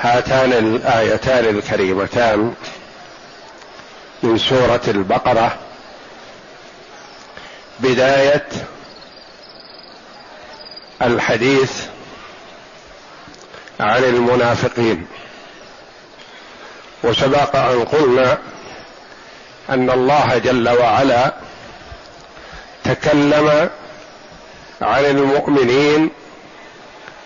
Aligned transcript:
هاتان 0.00 0.52
الايتان 0.52 1.44
الكريمتان 1.44 2.54
من 4.22 4.38
سورة 4.38 4.80
البقرة. 4.88 5.58
بداية 7.80 8.48
الحديث 11.02 11.82
عن 13.80 14.04
المنافقين. 14.04 15.06
وسبق 17.02 17.56
أن 17.56 17.84
قلنا 17.84 18.38
أن 19.70 19.90
الله 19.90 20.38
جل 20.38 20.68
وعلا 20.68 21.32
تكلم 22.84 23.70
عن 24.82 25.04
المؤمنين 25.04 26.10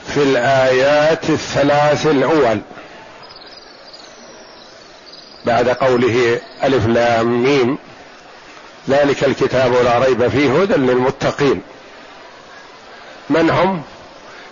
في 0.07 0.23
الآيات 0.23 1.31
الثلاث 1.31 2.07
الأول. 2.07 2.61
بعد 5.45 5.69
قوله 5.69 6.41
ألف 6.65 6.87
لام 6.87 7.43
ميم. 7.43 7.79
ذلك 8.89 9.25
الكتاب 9.25 9.73
لا 9.85 9.99
ريب 9.99 10.29
فيه 10.29 10.63
هدى 10.63 10.75
للمتقين. 10.75 11.63
من 13.31 13.51
هم؟ 13.51 13.83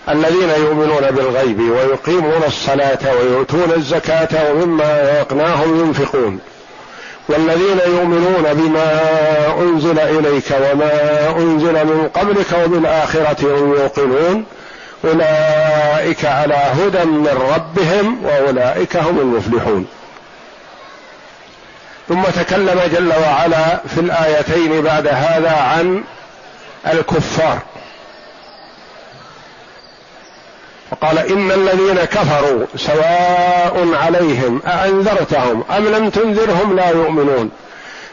الذين 0.09 0.51
يؤمنون 0.51 1.11
بالغيب 1.11 1.61
ويقيمون 1.61 2.43
الصلاة 2.47 2.99
ويؤتون 3.17 3.73
الزكاة 3.77 4.53
ومما 4.53 5.01
رزقناهم 5.03 5.81
ينفقون. 5.81 6.41
والذين 7.29 7.79
يؤمنون 7.87 8.55
بما 8.55 9.01
أنزل 9.59 9.99
إليك 9.99 10.51
وما 10.51 11.29
أنزل 11.37 11.73
من 11.73 12.11
قبلك 12.15 12.47
وبالآخرة 12.65 13.37
هم 13.43 13.75
يوقنون. 13.75 14.45
أولئك 15.05 16.25
على 16.25 16.55
هدى 16.55 17.05
من 17.05 17.53
ربهم 17.55 18.25
وأولئك 18.25 18.97
هم 18.97 19.19
المفلحون. 19.19 19.87
ثم 22.09 22.23
تكلم 22.23 22.81
جل 22.93 23.13
وعلا 23.27 23.81
في 23.95 24.01
الآيتين 24.01 24.83
بعد 24.83 25.07
هذا 25.07 25.57
عن 25.57 26.05
الكفار. 26.87 27.59
وقال 30.93 31.19
إن 31.19 31.51
الذين 31.51 32.05
كفروا 32.05 32.67
سواء 32.77 33.89
عليهم 33.95 34.63
أأنذرتهم 34.67 35.65
أم 35.77 35.89
لم 35.89 36.11
تنذرهم 36.11 36.77
لا 36.77 36.91
يؤمنون. 36.91 37.51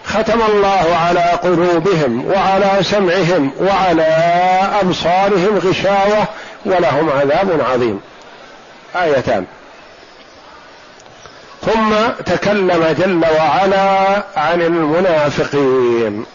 ختم 0.05 0.41
الله 0.41 0.95
على 0.95 1.19
قلوبهم 1.19 2.25
وعلى 2.31 2.83
سمعهم 2.83 3.51
وعلى 3.59 4.07
أبصارهم 4.81 5.57
غشاوة 5.57 6.27
ولهم 6.72 7.09
عذاب 7.09 7.61
عظيم. 7.72 8.01
آيتان. 8.95 9.45
ثم 11.66 11.95
تكلم 12.25 12.95
جل 13.00 13.25
وعلا 13.39 14.23
عن 14.35 14.61
المنافقين 14.61 16.25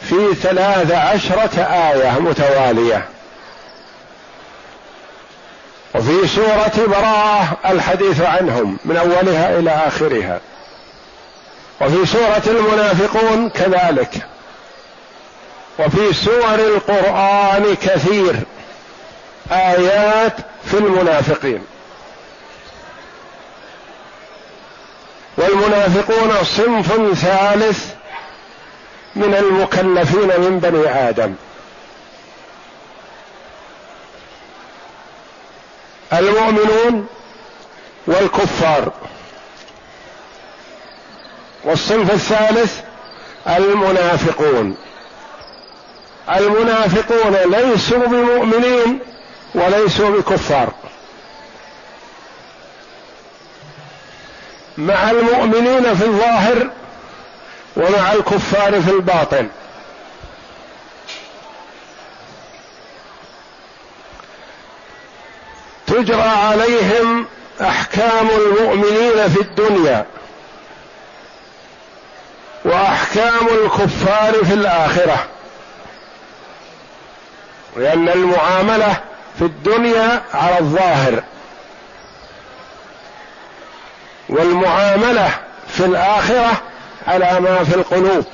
في 0.00 0.34
ثلاث 0.34 0.92
عشرة 0.92 1.62
آية 1.62 2.18
متوالية. 2.20 3.08
وفي 5.94 6.28
سورة 6.28 6.86
براءة 6.86 7.58
الحديث 7.66 8.20
عنهم 8.20 8.78
من 8.84 8.96
أولها 8.96 9.58
إلى 9.58 9.70
آخرها. 9.70 10.40
وفي 11.80 12.06
سورة 12.06 12.42
المنافقون 12.46 13.50
كذلك. 13.50 14.26
وفي 15.78 16.12
سور 16.12 16.54
القرآن 16.54 17.76
كثير. 17.82 18.36
آيات 19.52 20.36
في 20.64 20.78
المنافقين. 20.78 21.66
والمنافقون 25.36 26.44
صنف 26.44 27.14
ثالث 27.14 27.94
من 29.16 29.34
المكلفين 29.34 30.40
من 30.40 30.60
بني 30.60 31.08
آدم. 31.08 31.34
المؤمنون 36.12 37.06
والكفار. 38.06 38.92
والصنف 41.64 42.10
الثالث 42.10 42.80
المنافقون. 43.48 44.76
المنافقون 46.28 47.36
ليسوا 47.36 48.06
بمؤمنين 48.06 49.13
وليسوا 49.54 50.10
بكفار. 50.10 50.72
مع 54.78 55.10
المؤمنين 55.10 55.94
في 55.94 56.04
الظاهر 56.04 56.70
ومع 57.76 58.12
الكفار 58.12 58.82
في 58.82 58.90
الباطن. 58.90 59.48
تجرى 65.86 66.22
عليهم 66.22 67.26
أحكام 67.60 68.28
المؤمنين 68.30 69.28
في 69.28 69.40
الدنيا 69.40 70.06
وأحكام 72.64 73.46
الكفار 73.48 74.44
في 74.44 74.54
الآخرة. 74.54 75.26
لأن 77.76 78.08
المعاملة 78.08 79.13
في 79.38 79.42
الدنيا 79.42 80.22
على 80.34 80.58
الظاهر. 80.58 81.22
والمعاملة 84.28 85.30
في 85.68 85.84
الآخرة 85.84 86.62
على 87.06 87.40
ما 87.40 87.64
في 87.64 87.74
القلوب. 87.74 88.24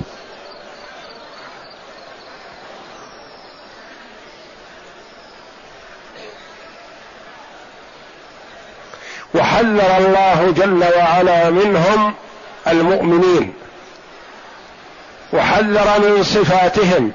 وحذر 9.35 9.97
الله 9.97 10.53
جل 10.57 10.83
وعلا 10.97 11.49
منهم 11.49 12.13
المؤمنين. 12.67 13.53
وحذر 15.33 15.99
من 15.99 16.23
صفاتهم. 16.23 17.11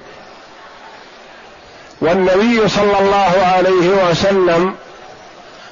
والنبي 2.01 2.69
صلى 2.69 2.99
الله 2.99 3.53
عليه 3.57 3.89
وسلم 4.11 4.75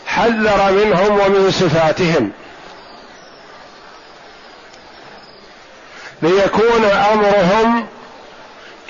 حذر 0.07 0.73
منهم 0.73 1.21
ومن 1.21 1.51
صفاتهم. 1.51 2.31
ليكون 6.23 6.85
أمرهم 6.85 7.87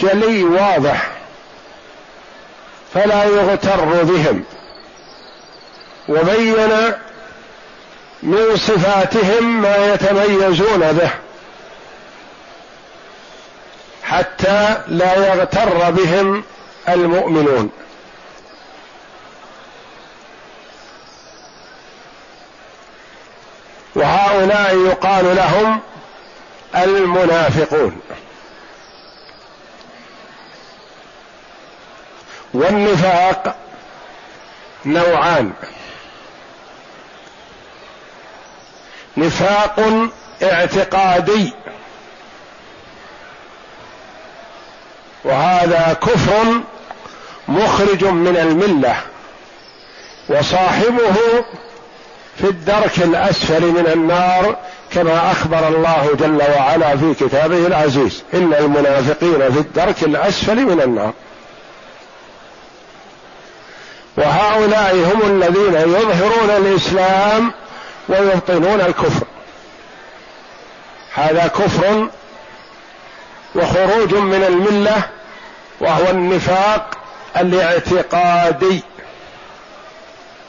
جلي 0.01 0.45
واضح 0.45 1.11
فلا 2.95 3.25
يغتر 3.25 4.03
بهم. 4.03 4.45
وبين 6.09 6.93
من 8.23 8.57
صفاتهم 8.57 9.63
ما 9.63 9.95
يتميزون 9.95 10.93
به 10.93 11.11
حتى 14.05 14.77
لا 14.89 15.15
يغتر 15.35 15.91
بهم 15.91 16.45
المؤمنون. 16.89 17.71
وهؤلاء 23.95 24.77
يقال 24.77 25.37
لهم 25.37 25.81
المنافقون. 26.75 28.01
والنفاق 32.55 33.57
نوعان. 34.87 35.53
نفاق 39.17 39.81
اعتقادي. 40.43 41.53
وهذا 45.25 45.93
كفر 46.03 46.61
مخرج 47.49 48.05
من 48.05 48.37
الملة 48.37 48.97
وصاحبه 50.29 51.15
في 52.37 52.45
الدرك 52.45 52.99
الأسفل 52.99 53.63
من 53.63 53.87
النار 53.95 54.57
كما 54.93 55.33
أخبر 55.33 55.69
الله 55.69 56.09
جل 56.21 56.43
وعلا 56.59 56.97
في 56.97 57.15
كتابه 57.15 57.67
العزيز 57.67 58.23
إن 58.35 58.55
المنافقين 58.55 59.53
في 59.53 59.59
الدرك 59.59 60.03
الأسفل 60.03 60.57
من 60.57 60.81
النار. 60.81 61.13
وهؤلاء 64.17 64.95
هم 64.95 65.23
الذين 65.31 65.75
يظهرون 65.75 66.51
الإسلام 66.51 67.53
ويبطنون 68.09 68.81
الكفر. 68.81 69.27
هذا 71.15 71.47
كفر 71.47 72.09
وخروج 73.55 74.15
من 74.15 74.45
الملة 74.45 75.03
وهو 75.81 76.11
النفاق 76.11 76.94
الاعتقادي. 77.37 78.83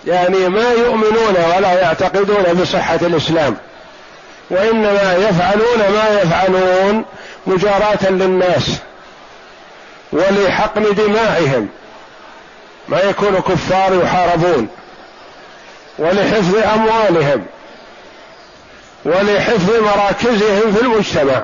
يعني 0.08 0.50
ما 0.50 0.72
يؤمنون 0.72 1.36
ولا 1.56 1.74
يعتقدون 1.82 2.44
بصحة 2.62 3.00
الإسلام 3.02 3.58
وإنما 4.50 5.14
يفعلون 5.16 5.78
ما 5.78 6.22
يفعلون 6.22 7.06
مجاراة 7.48 8.10
للناس 8.10 8.72
ولحقن 10.12 10.96
دمائهم. 10.96 11.70
ما 12.90 13.00
يكون 13.00 13.40
كفار 13.40 14.02
يحاربون 14.04 14.68
ولحفظ 16.00 16.56
أموالهم 16.56 17.46
ولحفظ 19.06 19.70
مراكزهم 19.70 20.74
في 20.74 20.82
المجتمع 20.82 21.44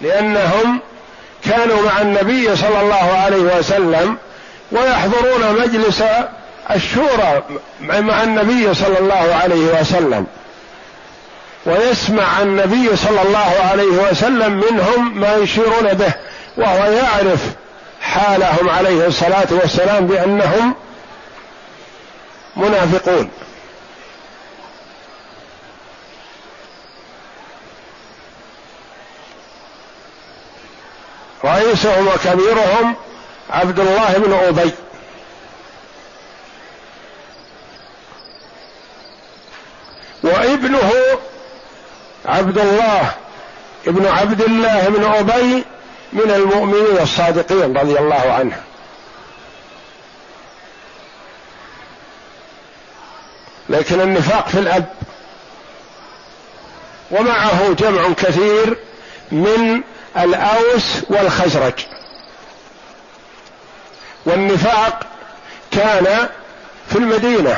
لأنهم 0.00 0.80
كانوا 1.44 1.82
مع 1.82 2.00
النبي 2.00 2.56
صلى 2.56 2.80
الله 2.80 3.12
عليه 3.24 3.58
وسلم 3.58 4.16
ويحضرون 4.72 5.60
مجلس 5.60 6.02
الشورى 6.70 7.42
مع 7.80 8.22
النبي 8.22 8.74
صلى 8.74 8.98
الله 8.98 9.34
عليه 9.42 9.80
وسلم. 9.80 10.26
ويسمع 11.66 12.42
النبي 12.42 12.96
صلى 12.96 13.22
الله 13.22 13.54
عليه 13.70 14.10
وسلم 14.10 14.62
منهم 14.70 15.20
ما 15.20 15.36
يشيرون 15.36 15.92
به 15.92 16.12
وهو 16.56 16.84
يعرف 16.84 17.40
حالهم 18.02 18.68
عليه 18.68 19.06
الصلاة 19.06 19.46
والسلام 19.50 20.06
بأنهم 20.06 20.74
منافقون. 22.56 23.30
رئيسهم 31.44 32.08
وكبيرهم 32.08 32.94
عبد 33.50 33.80
الله 33.80 34.18
بن 34.18 34.32
أبي. 34.32 34.70
وابنه 40.22 40.92
عبد 42.26 42.58
الله 42.58 43.14
ابن 43.86 44.06
عبد 44.06 44.42
الله 44.42 44.88
بن 44.88 45.04
أبي 45.04 45.64
من 46.12 46.30
المؤمنين 46.30 46.98
الصادقين 47.00 47.76
رضي 47.76 47.98
الله 47.98 48.32
عنه. 48.32 48.62
لكن 53.68 54.00
النفاق 54.00 54.48
في 54.48 54.58
الأب. 54.58 54.84
ومعه 57.10 57.72
جمع 57.72 58.12
كثير 58.12 58.78
من 59.32 59.82
الأوس 60.16 61.02
والخزرج. 61.08 61.72
والنفاق 64.26 65.06
كان 65.70 66.28
في 66.88 66.96
المدينة. 66.96 67.56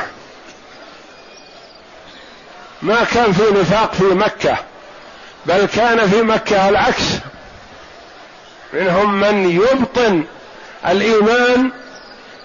ما 2.81 3.03
كان 3.03 3.33
في 3.33 3.43
نفاق 3.59 3.93
في 3.93 4.03
مكة 4.03 4.57
بل 5.45 5.65
كان 5.65 6.09
في 6.09 6.21
مكة 6.21 6.69
العكس. 6.69 7.03
منهم 8.73 9.19
من 9.19 9.49
يبطن 9.51 10.23
الإيمان 10.87 11.71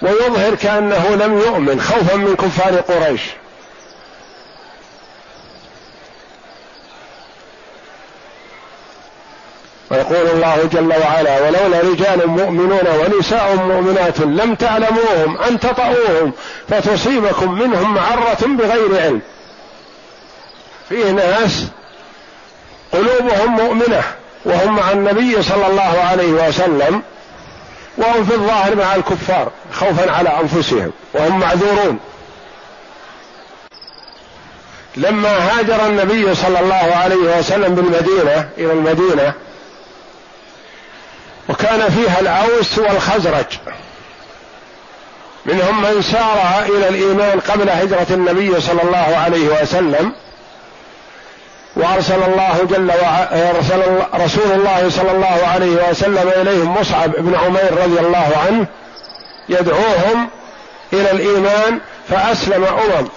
ويظهر 0.02 0.54
كأنه 0.54 1.08
لم 1.14 1.38
يؤمن 1.38 1.80
خوفا 1.80 2.16
من 2.16 2.36
كفار 2.36 2.76
قريش. 2.76 3.20
ويقول 9.92 10.26
الله 10.26 10.68
جل 10.72 10.92
وعلا 11.04 11.40
ولولا 11.40 11.80
رجال 11.80 12.26
مؤمنون 12.26 12.86
ونساء 13.00 13.54
مؤمنات 13.56 14.20
لم 14.20 14.54
تعلموهم 14.54 15.38
أن 15.48 15.60
تطؤوهم 15.60 16.32
فتصيبكم 16.68 17.52
منهم 17.52 17.94
معرة 17.94 18.46
بغير 18.46 19.02
علم. 19.02 19.20
فيه 20.88 21.10
ناس 21.10 21.66
قلوبهم 22.92 23.50
مؤمنة 23.50 24.02
وهم 24.44 24.76
مع 24.76 24.90
النبي 24.90 25.42
صلى 25.42 25.66
الله 25.66 26.02
عليه 26.10 26.32
وسلم 26.32 27.02
وهم 27.98 28.24
في 28.24 28.34
الظاهر 28.34 28.76
مع 28.76 28.94
الكفار 28.94 29.50
خوفا 29.72 30.10
على 30.10 30.28
أنفسهم 30.40 30.92
وهم 31.14 31.40
معذورون. 31.40 31.98
لما 34.96 35.28
هاجر 35.28 35.86
النبي 35.86 36.34
صلى 36.34 36.60
الله 36.60 36.96
عليه 36.96 37.38
وسلم 37.38 37.74
بالمدينة 37.74 38.48
إلى 38.58 38.72
المدينة 38.72 39.32
وكان 41.48 41.90
فيها 41.90 42.20
الاوس 42.20 42.78
والخزرج. 42.78 43.46
منهم 45.46 45.82
من 45.82 46.02
سار 46.02 46.64
إلى 46.66 46.88
الإيمان 46.88 47.40
قبل 47.40 47.70
هجرة 47.70 48.06
النبي 48.10 48.60
صلى 48.60 48.82
الله 48.82 49.16
عليه 49.16 49.62
وسلم. 49.62 50.12
وأرسل 51.76 52.22
الله 52.22 52.66
جل 52.70 52.90
وعلا 53.02 53.50
أرسل 53.50 53.82
رسول 54.14 54.52
الله 54.52 54.90
صلى 54.90 55.10
الله 55.10 55.46
عليه 55.46 55.90
وسلم 55.90 56.30
إليهم 56.36 56.74
مصعب 56.80 57.12
بن 57.18 57.34
عمير 57.34 57.82
رضي 57.82 58.00
الله 58.00 58.32
عنه 58.46 58.66
يدعوهم 59.48 60.28
إلى 60.92 61.10
الإيمان 61.10 61.80
فأسلم 62.08 62.64
أمم. 62.64 63.08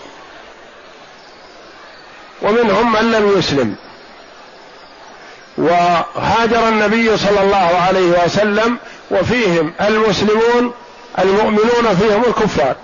ومنهم 2.42 2.94
من 2.94 3.12
لم 3.12 3.38
يسلم. 3.38 3.76
وهاجر 5.58 6.68
النبي 6.68 7.18
صلى 7.18 7.42
الله 7.42 7.82
عليه 7.88 8.26
وسلم 8.26 8.78
وفيهم 9.12 9.74
المسلمون 9.82 10.74
المؤمنون 11.20 11.96
فيهم 12.00 12.24
الكفار. 12.28 12.76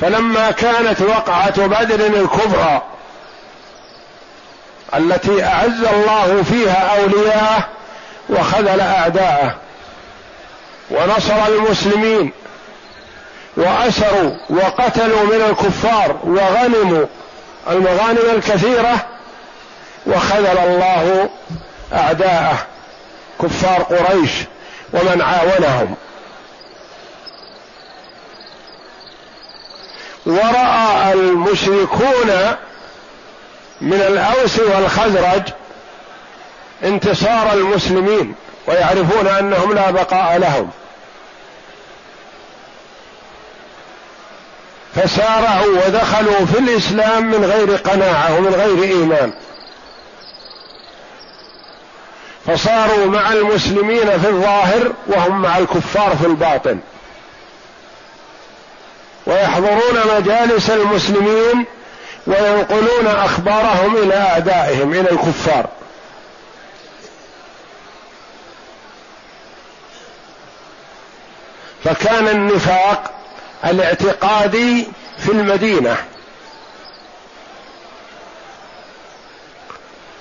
فلما 0.00 0.50
كانت 0.50 1.00
وقعة 1.00 1.66
بدر 1.66 2.06
الكبرى 2.06 2.82
التي 4.96 5.44
أعز 5.44 5.84
الله 5.92 6.42
فيها 6.42 7.00
أولياءه 7.00 7.68
وخذل 8.28 8.80
أعداءه 8.80 9.54
ونصر 10.90 11.46
المسلمين 11.48 12.32
وأسروا 13.56 14.36
وقتلوا 14.50 15.24
من 15.24 15.46
الكفار 15.50 16.16
وغنموا 16.24 17.06
المغانم 17.70 18.30
الكثيرة 18.34 19.06
وخذل 20.06 20.58
الله 20.58 21.30
أعداءه 21.92 22.66
كفار 23.42 23.82
قريش 23.82 24.30
ومن 24.92 25.22
عاونهم. 25.22 25.94
ورأى 30.26 31.12
المشركون 31.12 32.30
من 33.80 34.00
الأوس 34.00 34.58
والخزرج 34.58 35.42
انتصار 36.84 37.52
المسلمين 37.52 38.34
ويعرفون 38.66 39.26
أنهم 39.26 39.72
لا 39.74 39.90
بقاء 39.90 40.38
لهم. 40.38 40.70
فسارعوا 44.94 45.86
ودخلوا 45.86 46.46
في 46.46 46.58
الإسلام 46.58 47.30
من 47.30 47.44
غير 47.44 47.76
قناعة 47.76 48.36
ومن 48.36 48.54
غير 48.54 48.82
إيمان. 48.82 49.32
فصاروا 52.46 53.06
مع 53.06 53.32
المسلمين 53.32 54.18
في 54.18 54.28
الظاهر 54.28 54.92
وهم 55.06 55.42
مع 55.42 55.58
الكفار 55.58 56.16
في 56.16 56.26
الباطن. 56.26 56.78
ويحضرون 59.26 60.00
مجالس 60.16 60.70
المسلمين 60.70 61.64
وينقلون 62.26 63.06
أخبارهم 63.06 63.96
إلى 63.96 64.14
أعدائهم 64.14 64.92
إلى 64.92 65.10
الكفار. 65.10 65.66
فكان 71.84 72.28
النفاق 72.28 73.10
الاعتقادي 73.64 74.86
في 75.18 75.32
المدينة. 75.32 75.96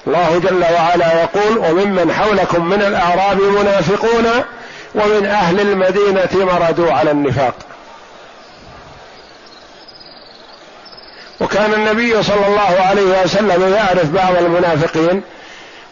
الله 0.07 0.41
جل 0.43 0.65
وعلا 0.73 1.21
يقول 1.21 1.57
وممن 1.57 2.13
حولكم 2.13 2.65
من 2.65 2.81
الأعراب 2.81 3.41
منافقون 3.41 4.25
ومن 4.95 5.25
أهل 5.25 5.59
المدينة 5.59 6.29
مردوا 6.33 6.91
على 6.91 7.11
النفاق. 7.11 7.53
وكان 11.41 11.73
النبي 11.73 12.23
صلى 12.23 12.47
الله 12.47 12.81
عليه 12.89 13.23
وسلم 13.23 13.73
يعرف 13.73 14.09
بعض 14.09 14.35
المنافقين 14.35 15.21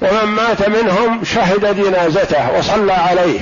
ومن 0.01 0.23
مات 0.23 0.69
منهم 0.69 1.23
شهد 1.23 1.83
جنازته 1.83 2.57
وصلى 2.57 2.93
عليه 2.93 3.39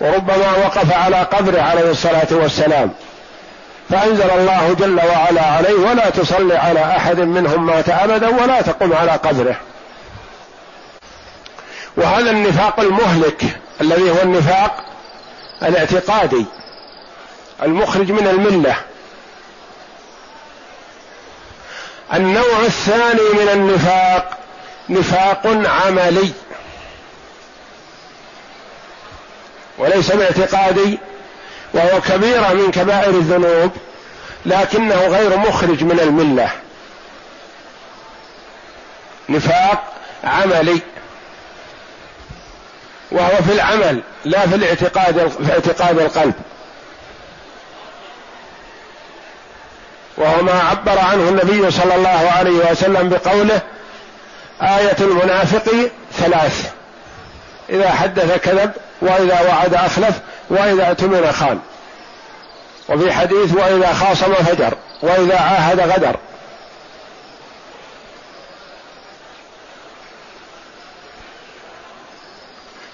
وربما 0.00 0.52
وقف 0.64 0.92
على 0.92 1.16
قبره 1.16 1.60
عليه 1.60 1.90
الصلاة 1.90 2.28
والسلام. 2.30 2.90
فأنزل 3.90 4.30
الله 4.30 4.76
جل 4.78 4.96
وعلا 4.96 5.46
عليه 5.46 5.74
ولا 5.90 6.10
تصلي 6.10 6.56
على 6.56 6.80
أحد 6.80 7.20
منهم 7.20 7.66
مات 7.66 7.88
أبدا 7.88 8.28
ولا 8.28 8.62
تقم 8.62 8.92
على 8.92 9.10
قبره. 9.10 9.56
وهذا 11.96 12.30
النفاق 12.30 12.80
المهلك 12.80 13.42
الذي 13.80 14.10
هو 14.10 14.22
النفاق 14.22 14.84
الاعتقادي 15.62 16.44
المخرج 17.62 18.12
من 18.12 18.26
الملة. 18.26 18.76
النوع 22.14 22.60
الثاني 22.60 23.44
من 23.44 23.48
النفاق 23.48 24.38
نفاق 24.88 25.46
عملي. 25.66 26.32
وليس 29.78 30.12
باعتقادي 30.12 30.98
وهو 31.74 32.00
كبيرة 32.00 32.52
من 32.52 32.70
كبائر 32.70 33.10
الذنوب 33.10 33.70
لكنه 34.46 35.06
غير 35.06 35.36
مخرج 35.36 35.84
من 35.84 36.00
الملة. 36.00 36.50
نفاق 39.28 39.92
عملي. 40.24 40.80
وهو 43.10 43.42
في 43.46 43.52
العمل 43.52 44.00
لا 44.24 44.46
في 44.46 44.54
الاعتقاد 44.54 45.28
في 45.28 45.52
اعتقاد 45.52 45.98
القلب. 45.98 46.34
وهو 50.16 50.42
ما 50.42 50.52
عبر 50.52 50.98
عنه 50.98 51.28
النبي 51.28 51.70
صلى 51.70 51.94
الله 51.94 52.30
عليه 52.38 52.70
وسلم 52.70 53.08
بقوله 53.08 53.60
آية 54.62 54.96
المنافق 55.00 55.72
ثلاث. 56.12 56.72
إذا 57.70 57.90
حدث 57.90 58.38
كذب 58.38 58.70
وإذا 59.02 59.40
وعد 59.40 59.74
أخلف 59.74 60.20
وإذا 60.50 60.88
اؤتمن 60.88 61.32
خان. 61.32 61.58
وفي 62.88 63.12
حديث 63.12 63.54
وإذا 63.54 63.92
خاصم 63.92 64.34
فجر 64.34 64.74
وإذا 65.02 65.40
عاهد 65.40 65.80
غدر. 65.80 66.16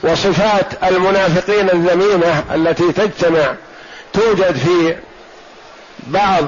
وصفات 0.03 0.85
المنافقين 0.85 1.71
الذميمة 1.71 2.45
التي 2.55 2.93
تجتمع 2.93 3.55
توجد 4.13 4.57
في 4.57 4.97
بعض 6.07 6.45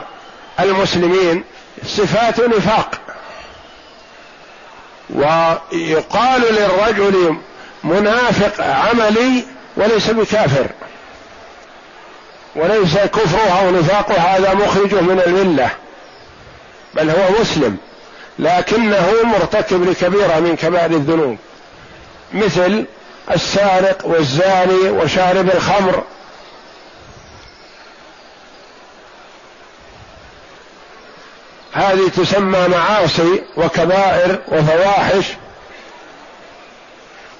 المسلمين 0.61 1.45
صفات 1.87 2.41
نفاق. 2.41 3.01
ويقال 5.11 6.43
للرجل 6.43 7.37
منافق 7.85 8.65
عملي 8.65 9.45
وليس 9.77 10.11
بكافر. 10.11 10.67
وليس 12.57 12.97
كفره 12.97 13.61
أو 13.61 13.71
نفاقه 13.71 14.15
هذا 14.15 14.55
مخرجه 14.55 15.01
من 15.01 15.23
الملة 15.27 15.71
بل 16.95 17.11
هو 17.11 17.41
مسلم 17.41 17.77
لكنه 18.39 19.13
مرتكب 19.25 19.89
لكبيرة 19.91 20.41
من 20.41 20.57
كبائر 20.57 20.91
الذنوب. 20.91 21.39
مثل 22.33 22.85
السارق 23.31 24.07
والزاني 24.07 24.91
وشارب 24.91 25.51
الخمر. 25.51 26.03
هذه 31.73 32.09
تسمى 32.17 32.69
معاصي 32.69 33.43
وكبائر 33.57 34.39
وفواحش 34.49 35.25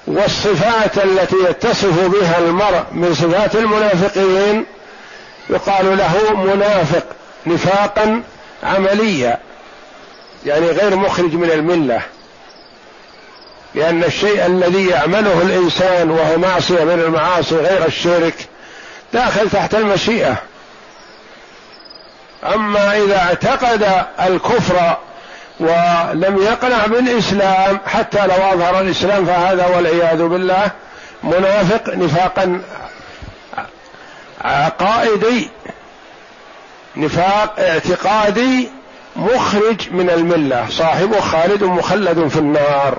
والصفات 0.07 0.97
التي 0.97 1.35
يتصف 1.49 2.07
بها 2.07 2.37
المرء 2.39 2.83
من 2.91 3.13
صفات 3.13 3.55
المنافقين 3.55 4.65
يقال 5.49 5.97
له 5.97 6.35
منافق 6.35 7.03
نفاقا 7.45 8.23
عمليا 8.63 9.37
يعني 10.45 10.67
غير 10.67 10.95
مخرج 10.95 11.33
من 11.33 11.51
الملة. 11.51 12.01
لأن 13.75 14.03
الشيء 14.03 14.45
الذي 14.45 14.87
يعمله 14.87 15.41
الإنسان 15.41 16.11
وهو 16.11 16.37
معصية 16.37 16.83
من 16.83 16.99
المعاصي 16.99 17.55
غير 17.55 17.85
الشرك 17.85 18.33
داخل 19.13 19.49
تحت 19.49 19.75
المشيئة. 19.75 20.35
أما 22.43 22.97
إذا 22.97 23.17
اعتقد 23.17 24.05
الكفر 24.19 24.97
ولم 25.59 26.37
يقنع 26.41 26.85
بالإسلام 26.85 27.79
حتى 27.87 28.27
لو 28.27 28.53
أظهر 28.53 28.81
الإسلام 28.81 29.25
فهذا 29.25 29.67
والعياذ 29.67 30.27
بالله 30.27 30.71
منافق 31.23 31.95
نفاقا 31.95 32.61
عقائدي 34.41 35.49
نفاق 36.95 37.59
اعتقادي 37.59 38.69
مخرج 39.15 39.91
من 39.91 40.09
الملة. 40.09 40.65
صاحبه 40.69 41.19
خالد 41.19 41.63
مخلد 41.63 42.27
في 42.27 42.39
النار. 42.39 42.97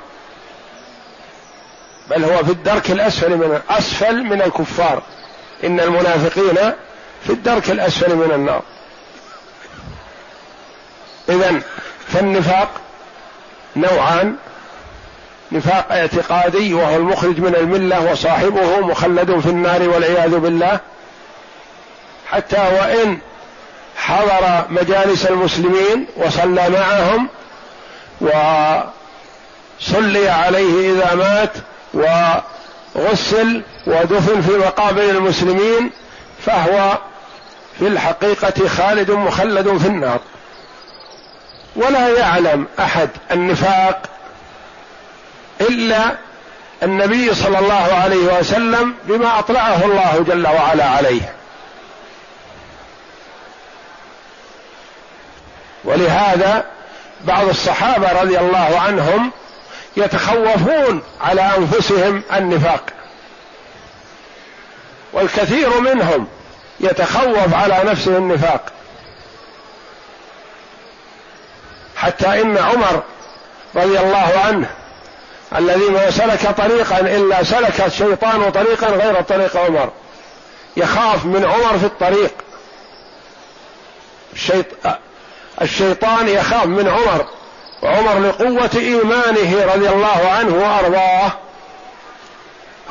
بل 2.11 2.25
هو 2.25 2.45
في 2.45 2.51
الدرك 2.51 2.91
الأسفل 2.91 3.37
من 3.37 3.61
أسفل 3.71 4.25
من 4.25 4.43
الكفار. 4.43 5.03
إن 5.65 5.81
المنافقين 5.81 6.73
في 7.27 7.31
الدرك 7.31 7.71
الأسفل 7.71 8.17
من 8.17 8.33
النار. 8.35 8.63
اذا 11.29 11.61
فالنفاق 12.09 12.69
نوعان. 13.77 14.37
نفاق 15.53 15.93
اعتقادي 15.93 16.75
وهو 16.75 16.97
المخرج 16.97 17.41
من 17.41 17.55
الملة 17.55 18.13
وصاحبه 18.13 18.81
مخلد 18.81 19.41
في 19.41 19.49
النار 19.49 19.89
والعياذ 19.89 20.39
بالله. 20.39 20.81
حتى 22.31 22.57
وإن 22.57 23.19
حضر 23.97 24.65
مجالس 24.69 25.27
المسلمين 25.27 26.07
وصلى 26.17 26.71
معهم 26.71 27.29
وصلي 29.81 30.29
عليه 30.29 30.93
إذا 30.93 31.15
مات 31.15 31.53
وغسل 31.95 33.63
ودفن 33.87 34.41
في 34.41 34.51
مقابر 34.59 35.03
المسلمين 35.03 35.91
فهو 36.47 36.99
في 37.79 37.87
الحقيقة 37.87 38.69
خالد 38.69 39.11
مخلد 39.11 39.77
في 39.77 39.87
النار. 39.87 40.21
ولا 41.77 42.09
يعلم 42.09 42.67
أحد 42.79 43.11
النفاق 43.33 44.03
إلا 45.61 46.17
النبي 46.83 47.35
صلى 47.35 47.59
الله 47.59 47.95
عليه 48.05 48.39
وسلم 48.39 48.95
بما 49.05 49.39
أطلعه 49.39 49.85
الله 49.85 50.25
جل 50.29 50.47
وعلا 50.47 50.85
عليه. 50.85 51.33
ولهذا 55.85 56.65
بعض 57.25 57.49
الصحابة 57.49 58.23
رضي 58.23 58.39
الله 58.39 58.81
عنهم 58.81 59.31
يتخوفون 59.97 61.03
على 61.21 61.41
أنفسهم 61.59 62.23
النفاق. 62.33 62.91
والكثير 65.13 65.81
منهم 65.81 66.29
يتخوف 66.81 67.55
على 67.55 67.91
نفسه 67.91 68.17
النفاق. 68.17 68.73
حتى 71.97 72.41
إن 72.41 72.59
عمر 72.59 73.03
رضي 73.75 73.99
الله 73.99 74.33
عنه 74.47 74.71
الذي 75.57 75.91
ما 75.91 76.11
سلك 76.11 76.55
طريقا 76.57 77.01
إلا 77.01 77.45
سلك 77.45 77.81
الشيطان 77.81 78.51
طريقا 78.51 78.87
غير 78.87 79.23
طريق 79.23 79.57
عمر. 79.57 79.93
يخاف 80.77 81.25
من 81.25 81.45
عمر 81.45 81.79
في 81.79 81.87
الطريق. 81.87 82.33
الشيطان 85.63 86.29
يخاف 86.29 86.67
من 86.67 86.89
عمر. 86.89 87.27
وعمر 87.87 88.19
لقوة 88.29 88.71
إيمانه 88.75 89.75
رضي 89.75 89.89
الله 89.89 90.29
عنه 90.29 90.55
وأرضاه 90.55 91.33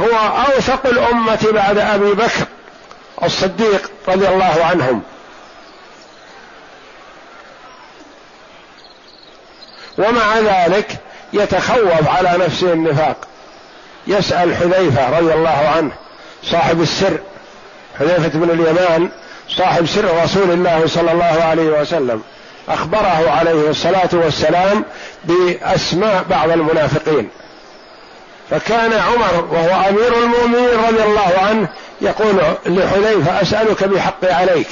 هو 0.01 0.43
أوثق 0.47 0.85
الأمة 0.85 1.47
بعد 1.51 1.77
أبي 1.77 2.11
بكر 2.11 2.45
الصديق 3.23 3.91
رضي 4.07 4.27
الله 4.27 4.65
عنهم. 4.65 5.01
ومع 9.97 10.39
ذلك 10.39 10.87
يتخوف 11.33 12.09
على 12.09 12.45
نفسه 12.45 12.73
النفاق. 12.73 13.17
يسأل 14.07 14.55
حذيفة 14.55 15.19
رضي 15.19 15.33
الله 15.33 15.71
عنه 15.75 15.91
صاحب 16.43 16.81
السر 16.81 17.19
حذيفة 17.99 18.39
بن 18.39 18.49
اليمان 18.49 19.09
صاحب 19.49 19.85
سر 19.85 20.23
رسول 20.23 20.51
الله 20.51 20.87
صلى 20.87 21.11
الله 21.11 21.43
عليه 21.43 21.81
وسلم. 21.81 22.23
أخبره 22.69 23.31
عليه 23.31 23.69
الصلاة 23.69 24.09
والسلام 24.13 24.85
بأسماء 25.23 26.23
بعض 26.29 26.49
المنافقين. 26.49 27.29
فكان 28.49 28.93
عمر 28.93 29.47
وهو 29.51 29.89
أمير 29.89 30.23
المؤمنين 30.23 30.79
رضي 30.87 31.03
الله 31.03 31.33
عنه 31.49 31.67
يقول 32.01 32.35
لحذيفة 32.65 33.41
أسألك 33.41 33.83
بحقي 33.83 34.33
عليك 34.33 34.67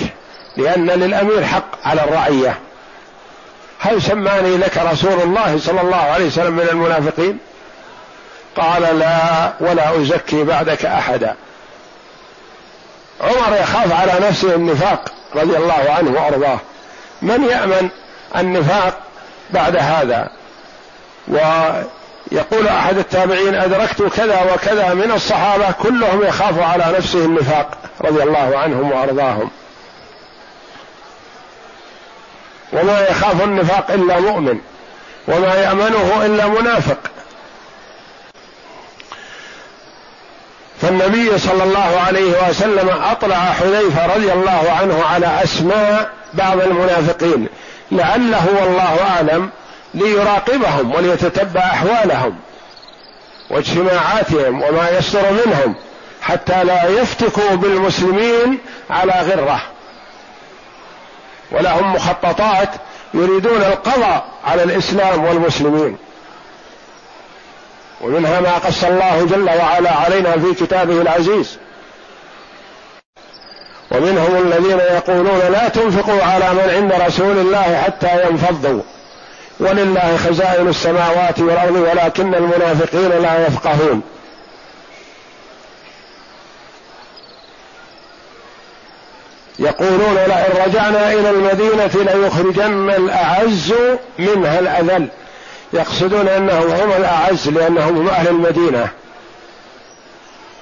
لأن 0.58 0.86
للأمير 0.90 1.46
حق 1.46 1.88
على 1.88 2.04
الرعية. 2.04 2.60
هل 3.80 4.02
سماني 4.02 4.58
لك 4.58 4.78
رسول 4.78 5.22
الله 5.22 5.60
صلى 5.60 5.82
الله 5.82 5.96
عليه 5.96 6.28
وسلم 6.28 6.54
من 6.54 6.68
المنافقين؟ 6.72 7.38
قال 8.58 9.00
لا 9.00 9.54
ولا 9.60 10.02
أزكي 10.02 10.44
بعدك 10.44 10.86
أحدا. 10.86 11.36
عمر 13.22 13.58
يخاف 13.58 13.94
على 13.94 14.28
نفسه 14.28 14.56
النفاق 14.56 15.12
رضي 15.36 15.58
الله 15.58 15.86
عنه 15.98 16.12
وأرضاه. 16.12 16.60
من 17.24 17.44
يأمن 17.44 17.90
النفاق 18.36 18.98
بعد 19.50 19.76
هذا؟ 19.76 20.30
ويقول 21.28 22.68
أحد 22.68 22.98
التابعين 22.98 23.56
أدركت 23.56 24.02
كذا 24.02 24.54
وكذا 24.54 24.94
من 24.94 25.12
الصحابة 25.12 25.72
كلهم 25.72 26.22
يخاف 26.24 26.60
على 26.60 26.98
نفسه 26.98 27.26
النفاق 27.26 27.78
رضي 28.02 28.24
الله 28.24 28.58
عنهم 28.58 28.92
وأرضاهم. 28.92 29.50
وما 32.74 33.08
يخاف 33.08 33.44
النفاق 33.44 33.92
إلا 33.92 34.20
مؤمن 34.20 34.60
وما 35.28 35.56
يأمنه 35.56 36.26
إلا 36.26 36.48
منافق. 36.48 37.13
فالنبي 40.84 41.38
صلى 41.38 41.64
الله 41.64 42.00
عليه 42.08 42.50
وسلم 42.50 42.90
أطلع 42.90 43.36
حذيفة 43.36 44.16
رضي 44.16 44.32
الله 44.34 44.72
عنه 44.82 45.04
على 45.06 45.44
أسماء 45.44 46.10
بعض 46.34 46.62
المنافقين 46.62 47.48
لعله 47.92 48.48
والله 48.62 48.98
أعلم 49.10 49.50
ليراقبهم 49.94 50.96
وليتتبع 50.96 51.62
أحوالهم 51.62 52.36
واجتماعاتهم 53.50 54.64
وما 54.64 54.90
يصدر 54.90 55.32
منهم 55.32 55.76
حتى 56.22 56.64
لا 56.64 56.90
يفتكوا 56.90 57.56
بالمسلمين 57.56 58.60
على 58.90 59.14
غرة. 59.14 59.62
ولهم 61.52 61.94
مخططات 61.94 62.70
يريدون 63.14 63.62
القضاء 63.62 64.26
على 64.46 64.64
الإسلام 64.64 65.24
والمسلمين. 65.26 65.98
ومنها 68.04 68.42
ما 68.42 68.58
قص 68.58 68.84
الله 68.84 69.26
جل 69.26 69.50
وعلا 69.50 69.92
علينا 69.92 70.32
في 70.32 70.66
كتابه 70.66 71.02
العزيز. 71.02 71.58
ومنهم 73.92 74.36
الذين 74.36 74.78
يقولون 74.80 75.40
لا 75.52 75.68
تنفقوا 75.70 76.24
على 76.24 76.54
من 76.54 76.70
عند 76.70 76.94
رسول 77.08 77.38
الله 77.38 77.82
حتى 77.86 78.30
ينفضوا. 78.30 78.82
ولله 79.60 80.18
خزائن 80.18 80.68
السماوات 80.68 81.40
والأرض 81.40 81.76
ولكن 81.76 82.36
المنافقين 82.36 83.10
لا 83.10 83.48
يفقهون. 83.48 84.02
يقولون 89.60 90.16
لئن 90.16 90.66
رجعنا 90.66 91.14
إلى 91.14 91.30
المدينة 91.30 92.14
ليخرجن 92.14 92.90
الأعز 92.90 93.74
منها 94.20 94.60
الأذل. 94.60 95.08
يقصدون 95.74 96.28
أنهم 96.28 96.72
هم 96.72 96.92
الأعز 96.92 97.50
لأنهم 97.50 97.98
هم 97.98 98.10
أهل 98.10 98.28
المدينة. 98.28 98.88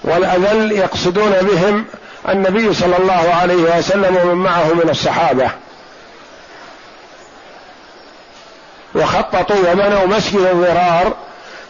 والأذل 0.04 0.72
يقصدون 0.72 1.32
بهم 1.42 1.86
النبي 2.30 2.74
صلى 2.74 2.98
الله 2.98 3.34
عليه 3.42 3.78
وسلم 3.78 4.18
ومن 4.18 4.44
معه 4.44 4.74
من 4.74 4.90
الصحابة. 4.90 5.50
وخططوا 8.96 9.72
وبنوا 9.72 10.06
مسجد 10.06 10.40
الضرار 10.40 11.14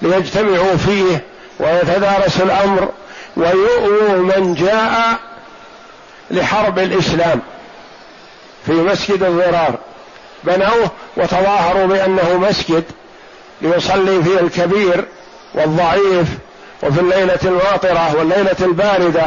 ليجتمعوا 0.01 0.75
فيه 0.77 1.21
ويتدارسوا 1.59 2.45
الأمر 2.45 2.89
ويؤووا 3.37 4.17
من 4.17 4.53
جاء 4.53 5.19
لحرب 6.31 6.79
الإسلام 6.79 7.41
في 8.65 8.71
مسجد 8.71 9.23
الضرار. 9.23 9.75
بنوه 10.43 10.91
وتظاهروا 11.17 11.85
بأنه 11.85 12.37
مسجد 12.37 12.83
ليصلي 13.61 14.23
فيه 14.23 14.39
الكبير 14.39 15.05
والضعيف 15.53 16.27
وفي 16.83 16.99
الليلة 16.99 17.39
الماطره 17.43 18.15
والليلة 18.15 18.55
الباردة. 18.61 19.25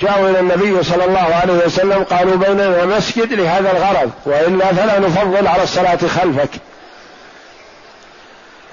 جاءوا 0.00 0.30
إلى 0.30 0.40
النبي 0.40 0.82
صلى 0.82 1.04
الله 1.04 1.34
عليه 1.42 1.52
وسلم 1.66 2.04
قالوا 2.04 2.36
بيننا 2.36 2.84
مسجد 2.84 3.32
لهذا 3.32 3.70
الغرض 3.70 4.10
وإلا 4.26 4.72
فلا 4.72 4.98
نفضل 4.98 5.46
على 5.46 5.62
الصلاة 5.62 5.96
خلفك. 5.96 6.50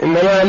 إنما 0.03 0.43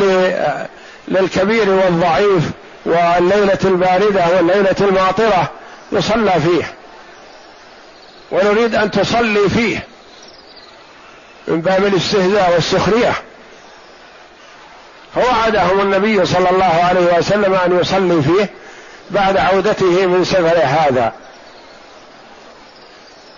للكبير 1.07 1.69
والضعيف 1.69 2.43
والليلة 2.85 3.59
الباردة 3.63 4.25
والليلة 4.35 4.75
الماطره 4.81 5.51
يصلى 5.91 6.31
فيه. 6.31 6.73
ونريد 8.31 8.75
أن 8.75 8.91
تصلي 8.91 9.49
فيه 9.49 9.83
من 11.47 11.61
باب 11.61 11.85
الاستهزاء 11.85 12.51
والسخرية. 12.53 13.13
فوعدهم 15.15 15.79
النبي 15.79 16.25
صلى 16.25 16.49
الله 16.49 16.83
عليه 16.89 17.17
وسلم 17.17 17.53
أن 17.53 17.79
يصلي 17.79 18.21
فيه 18.21 18.49
بعد 19.09 19.37
عودته 19.37 20.05
من 20.05 20.23
سفر 20.23 20.57
هذا. 20.63 21.13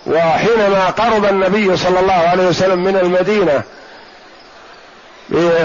وحينما 0.06 0.86
قرب 0.86 1.24
النبي 1.24 1.76
صلى 1.76 2.00
الله 2.00 2.12
عليه 2.12 2.46
وسلم 2.46 2.84
من 2.84 2.96
المدينة 2.96 3.62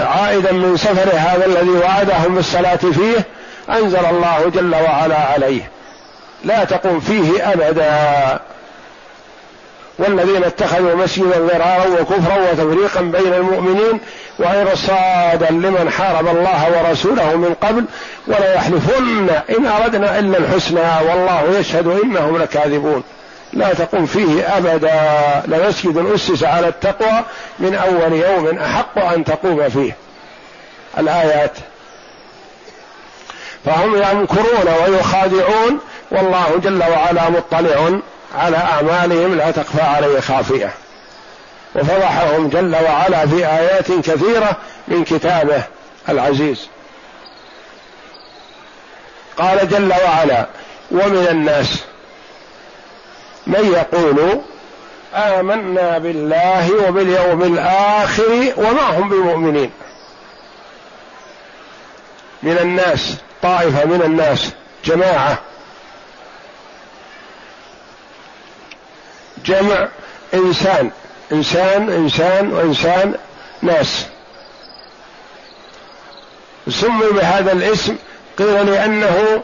عائدا 0.06 0.52
من 0.52 0.76
سفره 0.76 1.16
هذا 1.16 1.46
الذي 1.46 1.70
وعدهم 1.70 2.34
بالصلاه 2.34 2.76
فيه 2.76 3.24
أنزل 3.70 4.06
الله 4.10 4.50
جل 4.54 4.74
وعلا 4.74 5.18
عليه. 5.18 5.70
لا 6.44 6.64
تقم 6.64 7.00
فيه 7.00 7.52
أبدا. 7.52 8.40
والذين 9.98 10.44
اتخذوا 10.44 10.94
مسجدا 10.94 11.38
ضرارا 11.38 11.86
وكفرا 12.00 12.50
وتفريقا 12.50 13.00
بين 13.00 13.34
المؤمنين 13.34 14.00
وإرصادا 14.40 15.50
لمن 15.50 15.90
حارب 15.90 16.28
الله 16.28 16.78
ورسوله 16.78 17.36
من 17.36 17.54
قبل 17.60 17.84
ولا 18.26 18.54
يحلفن. 18.54 19.28
إن 19.58 19.66
أردنا 19.66 20.18
إلا 20.18 20.38
الحسنى 20.38 21.08
والله 21.08 21.58
يشهد 21.58 21.86
إنهم 22.04 22.38
لكاذبون. 22.38 23.02
لا 23.52 23.74
تقم 23.74 24.06
فيه 24.06 24.56
أبدا. 24.56 24.92
لمسجد 25.46 26.10
أسس 26.14 26.44
على 26.44 26.68
التقوى 26.68 27.24
من 27.58 27.74
أول 27.74 28.12
يوم 28.12 28.58
أحق 28.58 28.98
أن 28.98 29.24
تقوم 29.24 29.68
فيه. 29.68 29.96
الآيات. 30.98 31.52
فهم 33.64 33.96
يمكرون 33.96 34.74
ويخادعون 34.86 35.80
والله 36.10 36.60
جل 36.62 36.82
وعلا 36.82 37.30
مطلع 37.30 38.00
على 38.38 38.56
أعمالهم 38.56 39.36
لا 39.38 39.50
تخفى 39.50 39.82
عليه 39.82 40.20
خافية. 40.20 40.70
وفضحهم 41.74 42.48
جل 42.48 42.76
وعلا 42.84 43.26
في 43.26 43.46
آيات 43.46 43.92
كثيرة 43.92 44.56
من 44.88 45.04
كتابه 45.04 45.62
العزيز. 46.08 46.68
قال 49.36 49.68
جل 49.68 49.92
وعلا 50.04 50.46
ومن 50.90 51.26
الناس 51.30 51.78
من 53.46 53.72
يقول 53.72 54.40
آمنا 55.14 55.98
بالله 55.98 56.88
وباليوم 56.88 57.42
الآخر 57.42 58.52
وما 58.56 58.98
هم 58.98 59.08
بمؤمنين. 59.08 59.70
من 62.42 62.58
الناس 62.58 63.16
طائفة 63.42 63.84
من 63.84 64.02
الناس 64.02 64.50
جماعة. 64.84 65.38
جمع 69.44 69.88
إنسان. 70.34 70.90
إنسان 71.32 71.90
إنسان 71.90 72.52
وإنسان 72.52 73.14
ناس. 73.62 74.06
سمي 76.68 77.06
بهذا 77.12 77.52
الاسم 77.52 77.96
قيل 78.38 78.66
لأنه 78.66 79.42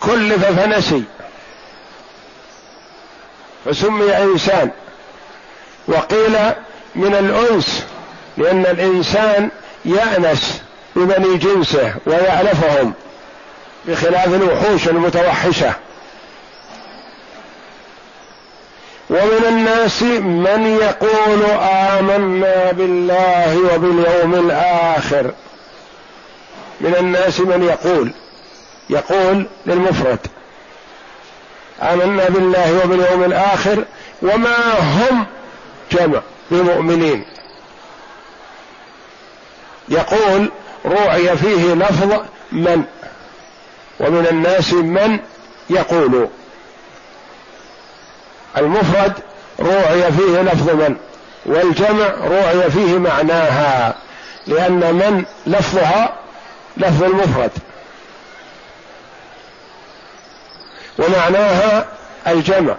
كلف 0.00 0.44
فنسي. 0.44 1.02
فسمي 3.64 4.16
إنسان. 4.16 4.70
وقيل 5.88 6.36
من 6.94 7.14
الأنس 7.14 7.86
لأن 8.36 8.66
الإنسان 8.66 9.50
يأنس 9.84 10.62
ببني 10.96 11.36
جنسه 11.36 11.94
ويعرفهم 12.06 12.92
بخلاف 13.86 14.26
الوحوش 14.26 14.88
المتوحشة. 14.88 15.74
ومن 19.10 19.44
الناس 19.48 20.02
من 20.22 20.78
يقول 20.80 21.42
آمنا 21.62 22.72
بالله 22.72 23.74
وباليوم 23.74 24.34
الآخر. 24.34 25.32
من 26.80 26.94
الناس 27.00 27.40
من 27.40 27.62
يقول 27.62 28.12
يقول 28.90 29.46
للمفرد 29.66 30.18
آمنا 31.82 32.28
بالله 32.28 32.80
وباليوم 32.84 33.24
الآخر 33.24 33.84
وما 34.22 34.78
هم 34.78 35.26
جمع 35.92 36.20
بمؤمنين. 36.50 37.24
يقول 39.88 40.50
روعي 40.86 41.36
فيه 41.36 41.74
لفظ 41.74 42.20
من 42.52 42.84
ومن 44.00 44.26
الناس 44.30 44.72
من 44.72 45.18
يقول. 45.70 46.28
المفرد 48.56 49.12
روعي 49.60 50.12
فيه 50.12 50.40
لفظ 50.40 50.70
من؟ 50.70 50.96
والجمع 51.46 52.06
روعي 52.24 52.70
فيه 52.70 52.98
معناها 52.98 53.94
لأن 54.46 54.94
من 54.94 55.24
لفظها 55.46 56.14
لفظ 56.76 57.04
المفرد. 57.04 57.50
ومعناها 60.98 61.86
الجمع. 62.26 62.74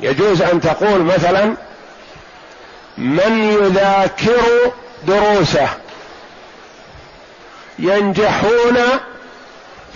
يجوز 0.00 0.42
أن 0.42 0.60
تقول 0.60 1.02
مثلا 1.02 1.54
من 2.98 3.58
يذاكر 3.62 4.72
دروسه 5.06 5.68
ينجحون 7.78 8.76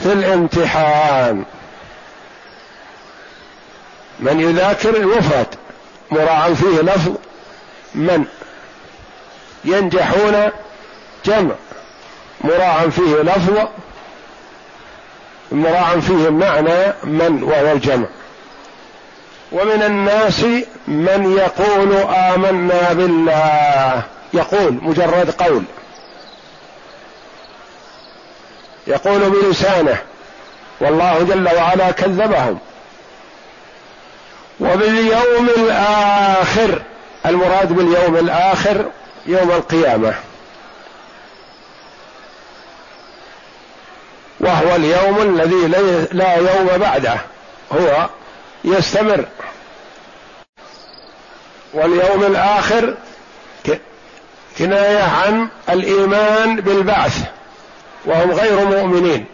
في 0.03 0.13
الامتحان. 0.13 1.45
من 4.23 4.41
يذاكر 4.41 4.97
المفرد 4.97 5.47
مراعى 6.11 6.55
فيه 6.55 6.81
لفظ 6.81 7.13
من 7.95 8.25
ينجحون 9.65 10.51
جمع 11.25 11.55
مراعى 12.41 12.91
فيه 12.91 13.17
لفظ 13.17 13.69
مراعى 15.53 16.01
فيه 16.01 16.29
معنى 16.29 16.93
من 17.05 17.43
وهو 17.43 17.73
الجمع. 17.73 18.07
ومن 19.53 19.83
الناس 19.83 20.45
من 20.89 21.37
يقول 21.39 21.93
آمنا 22.15 22.93
بالله 22.93 24.03
يقول 24.35 24.79
مجرد 24.83 25.31
قول. 25.31 25.63
يقول 28.87 29.31
بلسانه 29.31 29.99
والله 30.81 31.23
جل 31.23 31.49
وعلا 31.57 31.91
كذبهم. 31.91 32.59
وباليوم 34.63 35.49
الآخر 35.57 36.83
المراد 37.27 37.73
باليوم 37.73 38.17
الآخر 38.17 38.91
يوم 39.27 39.51
القيامة. 39.51 40.15
وهو 44.41 44.77
اليوم 44.77 45.23
الذي 45.23 45.67
لا 46.13 46.35
يوم 46.37 46.79
بعده 46.79 47.21
هو 47.73 48.09
يستمر. 48.65 49.25
واليوم 51.75 52.25
الآخر 52.25 52.95
كناية 54.59 55.03
عن 55.03 55.49
الإيمان 55.71 56.61
بالبعث 56.61 57.19
وهم 58.05 58.33
غير 58.33 58.65
مؤمنين. 58.65 59.27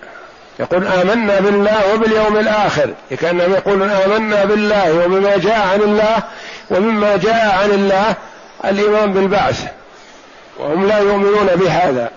يقول 0.58 0.86
آمنا 0.86 1.40
بالله 1.40 1.94
وباليوم 1.94 2.36
الآخر 2.36 2.94
كأنهم 3.20 3.52
يقولون 3.52 3.90
آمنا 3.90 4.44
بالله 4.44 5.04
وبما 5.04 5.36
جاء 5.36 5.68
عن 5.72 5.80
الله 5.80 6.22
ومما 6.70 7.16
جاء 7.16 7.58
عن 7.62 7.70
الله 7.70 8.14
الإيمان 8.64 9.12
بالبعث 9.12 9.64
وهم 10.58 10.88
لا 10.88 10.98
يؤمنون 10.98 11.46
بهذا. 11.54 12.10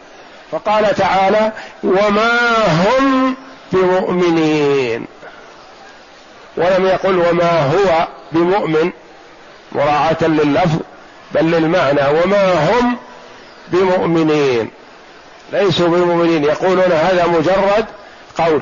فقال 0.52 0.96
تعالى 0.96 1.52
وما 1.84 2.40
هم 2.68 3.36
بمؤمنين. 3.72 5.06
ولم 6.58 6.86
يقل 6.86 7.20
وما 7.20 7.62
هو 7.62 8.08
بمؤمن 8.32 8.92
مراعاة 9.72 10.18
لللفظ 10.22 10.80
بل 11.32 11.52
للمعنى 11.52 12.02
وما 12.02 12.54
هم 12.54 12.98
بمؤمنين. 13.68 14.70
ليسوا 15.54 15.88
بمؤمنين 15.88 16.44
يقولون 16.44 16.92
هذا 16.92 17.28
مجرد 17.28 17.86
قول 18.46 18.62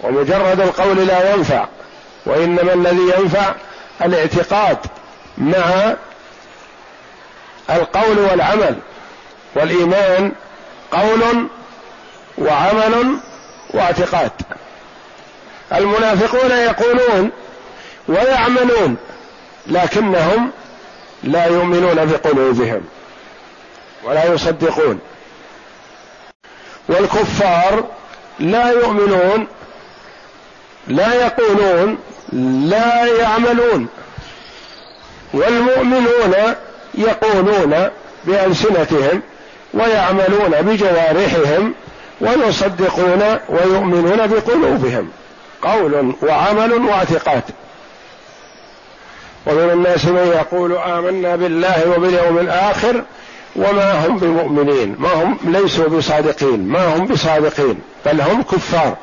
ومجرد 0.00 0.60
القول 0.60 1.06
لا 1.06 1.34
ينفع 1.34 1.66
وإنما 2.26 2.72
الذي 2.72 3.12
ينفع 3.18 3.54
الاعتقاد 4.04 4.78
مع 5.38 5.94
القول 7.70 8.18
والعمل. 8.18 8.78
والإيمان 9.54 10.32
قول 10.92 11.48
وعمل 12.38 13.16
واعتقاد. 13.70 14.32
المنافقون 15.72 16.50
يقولون 16.50 17.30
ويعملون 18.08 18.96
لكنهم 19.66 20.50
لا 21.22 21.46
يؤمنون 21.46 22.04
بقلوبهم 22.04 22.82
ولا 24.04 24.24
يصدقون. 24.24 25.00
والكفار 26.88 27.84
لا 28.38 28.70
يؤمنون 28.70 29.46
لا 30.88 31.14
يقولون 31.14 31.98
لا 32.68 33.06
يعملون. 33.06 33.88
والمؤمنون 35.34 36.34
يقولون 36.94 37.88
بألسنتهم 38.24 39.22
ويعملون 39.74 40.50
بجوارحهم 40.50 41.74
ويصدقون 42.20 43.38
ويؤمنون 43.48 44.26
بقلوبهم. 44.26 45.10
قول 45.62 46.14
وعمل 46.22 46.72
واعتقاد. 46.72 47.42
ومن 49.46 49.70
الناس 49.70 50.04
من 50.04 50.32
يقول 50.36 50.76
آمنا 50.76 51.36
بالله 51.36 51.90
وباليوم 51.96 52.38
الآخر 52.38 53.02
وما 53.56 54.06
هم 54.06 54.18
بمؤمنين 54.18 54.96
ما 54.98 55.12
هم 55.12 55.38
ليسوا 55.44 55.88
بصادقين 55.88 56.68
ما 56.68 56.96
هم 56.96 57.06
بصادقين 57.06 57.78
بل 58.06 58.20
هم 58.20 58.42
كفار. 58.42 58.96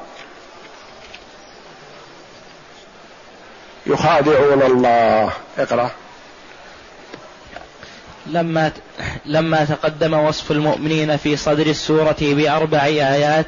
يخادعون 3.87 4.61
الله. 4.61 5.31
اقرأ. 5.57 5.91
لما 8.27 8.71
لما 9.25 9.65
تقدم 9.65 10.13
وصف 10.13 10.51
المؤمنين 10.51 11.17
في 11.17 11.37
صدر 11.37 11.65
السورة 11.67 12.15
بأربع 12.21 12.85
آيات 12.85 13.45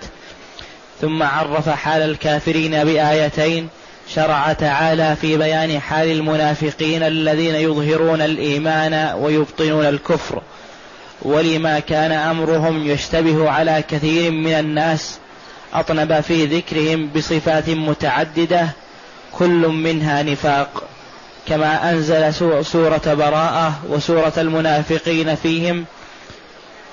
ثم 1.01 1.23
عرف 1.23 1.69
حال 1.69 2.01
الكافرين 2.01 2.83
بآيتين 2.83 3.69
شرع 4.15 4.53
تعالى 4.53 5.15
في 5.21 5.37
بيان 5.37 5.79
حال 5.79 6.11
المنافقين 6.11 7.03
الذين 7.03 7.55
يظهرون 7.55 8.21
الإيمان 8.21 9.15
ويبطنون 9.19 9.85
الكفر. 9.85 10.41
ولما 11.21 11.80
كان 11.80 12.12
أمرهم 12.12 12.88
يشتبه 12.88 13.49
على 13.49 13.84
كثير 13.89 14.32
من 14.32 14.54
الناس 14.54 15.19
أطنب 15.73 16.19
في 16.19 16.45
ذكرهم 16.45 17.10
بصفات 17.15 17.69
متعددة 17.69 18.67
كل 19.32 19.67
منها 19.67 20.23
نفاق 20.23 20.84
كما 21.47 21.91
أنزل 21.91 22.34
سورة 22.65 23.01
براءة 23.06 23.80
وسورة 23.89 24.34
المنافقين 24.38 25.36
فيهم 25.36 25.86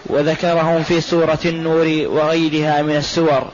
وذكرهم 0.07 0.83
في 0.83 1.01
سورة 1.01 1.39
النور 1.45 1.87
وغيرها 2.07 2.83
من 2.83 2.97
السور. 2.97 3.51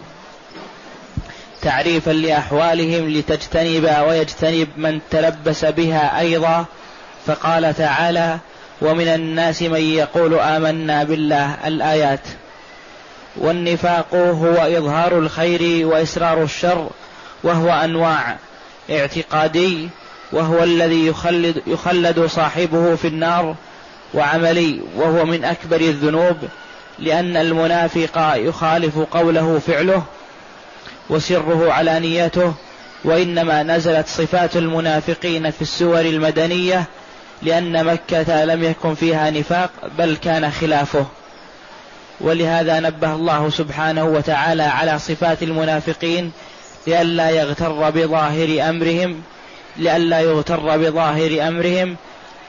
تعريفا 1.62 2.11
لأحوالهم 2.11 3.09
لتجتنب 3.09 3.96
ويجتنب 4.09 4.68
من 4.76 5.00
تلبس 5.11 5.64
بها 5.64 6.18
أيضا 6.18 6.64
فقال 7.26 7.74
تعالى 7.76 8.38
ومن 8.82 9.08
الناس 9.08 9.62
من 9.62 9.80
يقول 9.80 10.34
آمنا 10.34 11.04
بالله 11.04 11.68
الآيات 11.68 12.20
والنفاق 13.36 14.14
هو 14.14 14.54
إظهار 14.54 15.18
الخير 15.18 15.86
وإسرار 15.86 16.42
الشر 16.42 16.90
وهو 17.42 17.70
أنواع 17.70 18.36
اعتقادي 18.90 19.88
وهو 20.32 20.62
الذي 20.62 21.06
يخلد, 21.06 21.62
يخلد 21.66 22.26
صاحبه 22.26 22.94
في 22.94 23.08
النار 23.08 23.54
وعملي 24.14 24.80
وهو 24.96 25.24
من 25.24 25.44
أكبر 25.44 25.80
الذنوب 25.80 26.36
لأن 26.98 27.36
المنافق 27.36 28.34
يخالف 28.36 28.98
قوله 28.98 29.60
فعله 29.66 30.02
وسره 31.10 31.72
علانيته 31.72 32.54
وإنما 33.04 33.62
نزلت 33.62 34.06
صفات 34.08 34.56
المنافقين 34.56 35.50
في 35.50 35.62
السور 35.62 36.00
المدنية 36.00 36.84
لأن 37.42 37.85
مكة 37.85 38.44
لم 38.44 38.64
يكن 38.64 38.94
فيها 38.94 39.31
نفاق 39.31 39.70
بل 39.98 40.16
كان 40.16 40.51
خلافه. 40.51 41.07
ولهذا 42.20 42.81
نبه 42.81 43.14
الله 43.14 43.51
سبحانه 43.51 44.05
وتعالى 44.05 44.62
على 44.62 44.98
صفات 44.98 45.42
المنافقين 45.42 46.33
لئلا 46.87 47.31
يغتر 47.31 47.90
بظاهر 47.90 48.68
أمرهم 48.68 49.22
لئلا 49.77 50.20
يغتر 50.20 50.77
بظاهر 50.77 51.48
أمرهم 51.48 51.96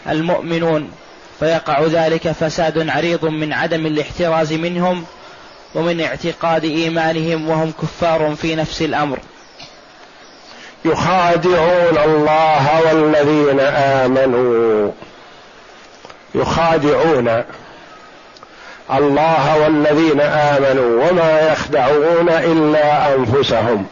المؤمنون. 0.09 0.91
فيقع 1.39 1.81
ذلك 1.85 2.31
فساد 2.31 2.89
عريض 2.89 3.25
من 3.25 3.53
عدم 3.53 3.85
الاحتراز 3.85 4.53
منهم 4.53 5.05
ومن 5.75 6.01
اعتقاد 6.01 6.63
إيمانهم 6.63 7.49
وهم 7.49 7.71
كفار 7.81 8.35
في 8.35 8.55
نفس 8.55 8.81
الأمر. 8.81 9.19
يخادعون 10.85 11.97
الله 11.97 12.81
والذين 12.85 13.59
آمنوا. 13.59 14.91
يخادعون 16.35 17.43
الله 18.91 19.57
والذين 19.57 20.21
آمنوا 20.21 21.09
وما 21.09 21.51
يخدعون 21.51 22.29
إلا 22.29 23.15
أنفسهم. 23.15 23.85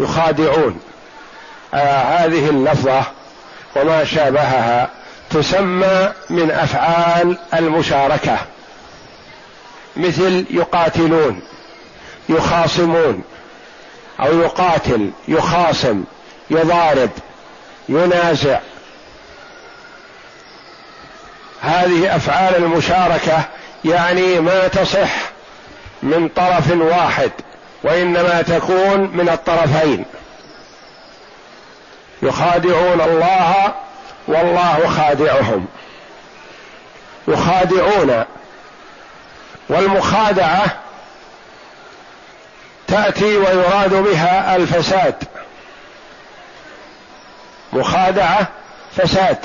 يخادعون. 0.00 0.80
آه 1.74 2.02
هذه 2.02 2.50
اللفظة 2.50 3.02
وما 3.76 4.04
شابهها 4.04 4.88
تسمى 5.30 6.12
من 6.30 6.50
أفعال 6.50 7.38
المشاركة. 7.54 8.38
مثل 9.96 10.44
يقاتلون 10.50 11.40
يخاصمون 12.28 13.22
أو 14.20 14.40
يقاتل 14.40 15.10
يخاصم 15.28 16.04
يضارب 16.50 17.10
ينازع. 17.88 18.58
هذه 21.60 22.16
أفعال 22.16 22.56
المشاركة 22.56 23.44
يعني 23.84 24.40
ما 24.40 24.68
تصح 24.68 25.10
من 26.02 26.28
طرف 26.28 26.70
واحد 26.70 27.30
وإنما 27.82 28.42
تكون 28.42 29.00
من 29.00 29.28
الطرفين. 29.28 30.04
يخادعون 32.22 33.00
الله 33.00 33.74
والله 34.28 34.88
خادعهم. 34.96 35.66
يخادعون 37.28 38.24
والمخادعة 39.68 40.76
تأتي 42.88 43.36
ويراد 43.36 43.94
بها 43.94 44.56
الفساد. 44.56 45.24
مخادعة 47.72 48.48
فساد. 48.96 49.38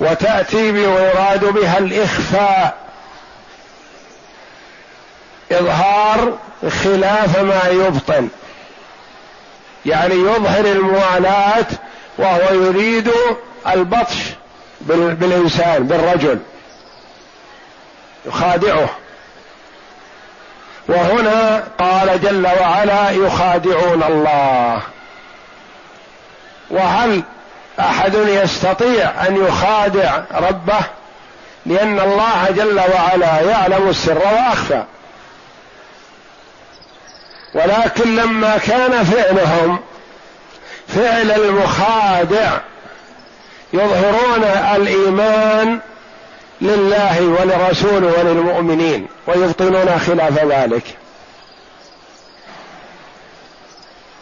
وتأتي 0.00 0.70
ويراد 0.72 1.44
بها 1.44 1.78
الإخفاء. 1.78 2.78
إظهار 5.52 6.38
خلاف 6.84 7.38
ما 7.38 7.68
يبطن. 7.70 8.28
يعني 9.86 10.14
يظهر 10.14 10.64
الموالاه 10.64 11.66
وهو 12.18 12.54
يريد 12.54 13.10
البطش 13.66 14.16
بالإنسان 14.80 15.86
بالرجل. 15.86 16.38
يخادعه. 18.26 18.88
وهنا 20.90 21.64
قال 21.78 22.20
جل 22.20 22.46
وعلا 22.60 23.10
يخادعون 23.10 24.02
الله. 24.02 24.82
وهل 26.70 27.22
أحد 27.80 28.14
يستطيع 28.14 29.26
أن 29.26 29.36
يخادع 29.46 30.20
ربه؟ 30.34 30.80
لأن 31.66 32.00
الله 32.00 32.46
جل 32.50 32.80
وعلا 32.94 33.40
يعلم 33.40 33.88
السر 33.88 34.18
وأخفى. 34.18 34.82
ولكن 37.54 38.16
لما 38.16 38.58
كان 38.58 39.04
فعلهم 39.04 39.78
فعل 40.88 41.30
المخادع 41.30 42.50
يظهرون 43.72 44.44
الإيمان 44.76 45.80
لله 46.60 47.20
ولرسوله 47.22 48.18
وللمؤمنين 48.18 49.08
ويبطنون 49.26 49.98
خلاف 50.06 50.44
ذلك. 50.44 50.84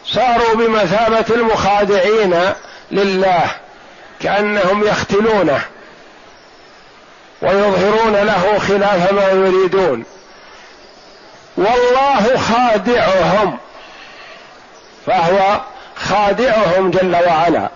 صاروا 0.06 0.54
بمثابة 0.54 1.34
المخادعين 1.34 2.52
لله 2.90 3.50
كأنهم 4.20 4.86
يختلونه 4.86 5.60
ويظهرون 7.42 8.16
له 8.16 8.58
خلاف 8.58 9.12
ما 9.12 9.28
يريدون. 9.28 10.04
والله 11.56 12.36
خادعهم 12.36 13.58
فهو 15.06 15.60
خادعهم 15.96 16.90
جل 16.90 17.16
وعلا. 17.26 17.68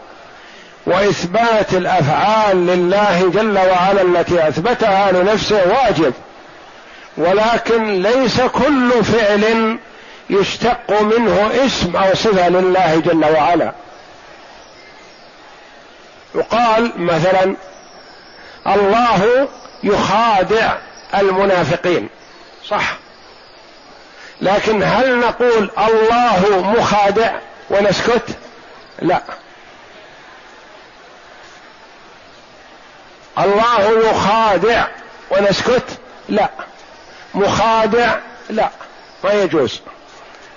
وإثبات 0.86 1.74
الأفعال 1.74 2.66
لله 2.66 3.30
جل 3.34 3.58
وعلا 3.58 4.02
التي 4.02 4.48
أثبتها 4.48 5.12
لنفسه 5.12 5.68
واجب. 5.68 6.12
ولكن 7.16 8.02
ليس 8.02 8.40
كل 8.40 9.04
فعل 9.04 9.78
يشتق 10.30 11.02
منه 11.02 11.50
اسم 11.66 11.96
أو 11.96 12.14
صفة 12.14 12.48
لله 12.48 13.02
جل 13.04 13.24
وعلا. 13.24 13.72
يقال 16.34 16.92
مثلا 16.96 17.56
الله 18.66 19.48
يخادع 19.82 20.72
المنافقين. 21.14 22.08
صح. 22.68 22.96
لكن 24.40 24.82
هل 24.82 25.18
نقول 25.18 25.70
الله 25.78 26.72
مخادع 26.78 27.32
ونسكت؟ 27.70 28.36
لا. 29.02 29.22
الله 33.38 34.10
يخادع 34.10 34.86
ونسكت؟ 35.30 35.84
لا. 36.28 36.50
مخادع؟ 37.34 38.16
لا. 38.50 38.70
ما 39.24 39.32
يجوز. 39.32 39.80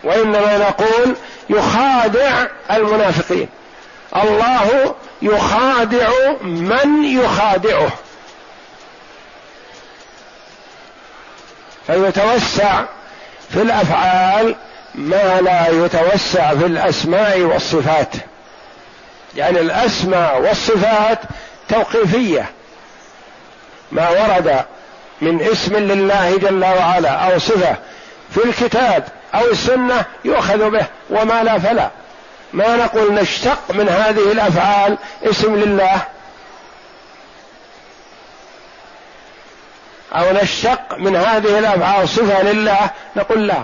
وإنما 0.04 0.58
نقول 0.58 1.16
يخادع 1.50 2.48
المنافقين. 2.72 3.50
الله 4.16 4.96
يخادع 5.22 6.10
من 6.42 7.04
يخادعه. 7.04 7.90
فيتوسع 11.88 12.84
في 13.50 13.62
الأفعال 13.62 14.56
ما 14.96 15.42
لا 15.42 15.86
يتوسع 15.86 16.56
في 16.56 16.66
الأسماء 16.66 17.40
والصفات. 17.40 18.14
يعني 19.36 19.60
الأسماء 19.60 20.42
والصفات 20.42 21.20
توقيفية. 21.70 22.52
ما 23.96 24.10
ورد 24.10 24.66
من 25.22 25.42
اسم 25.42 25.76
لله 25.76 26.38
جل 26.38 26.66
وعلا 26.66 27.10
أو 27.10 27.40
صفة 27.40 27.76
في 28.32 28.46
الكتاب 28.46 29.04
أو 29.36 29.52
السنة 29.52 30.06
يؤخذ 30.26 30.70
به 30.70 30.86
وما 31.10 31.44
لا 31.44 31.60
فلا. 31.60 31.90
ما 32.54 32.76
نقول 32.76 33.14
نشتق 33.14 33.60
من 33.70 33.90
هذه 33.90 34.32
الأفعال 34.32 34.98
اسم 35.24 35.56
لله؟ 35.56 36.02
أو 40.14 40.32
نشتق 40.32 40.98
من 40.98 41.16
هذه 41.16 41.60
الأفعال 41.60 42.10
صفة 42.10 42.44
لله؟ 42.44 42.90
نقول 43.16 43.48
لا. 43.48 43.64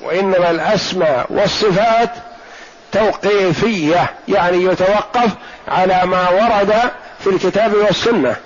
وإنما 0.00 0.50
الأسماء 0.50 1.26
والصفات 1.30 2.10
توقيفية 2.92 4.10
يعني 4.28 4.64
يتوقف 4.64 5.30
على 5.68 6.06
ما 6.06 6.30
ورد 6.30 6.90
في 7.20 7.26
الكتاب 7.30 7.74
والسنة. 7.74 8.36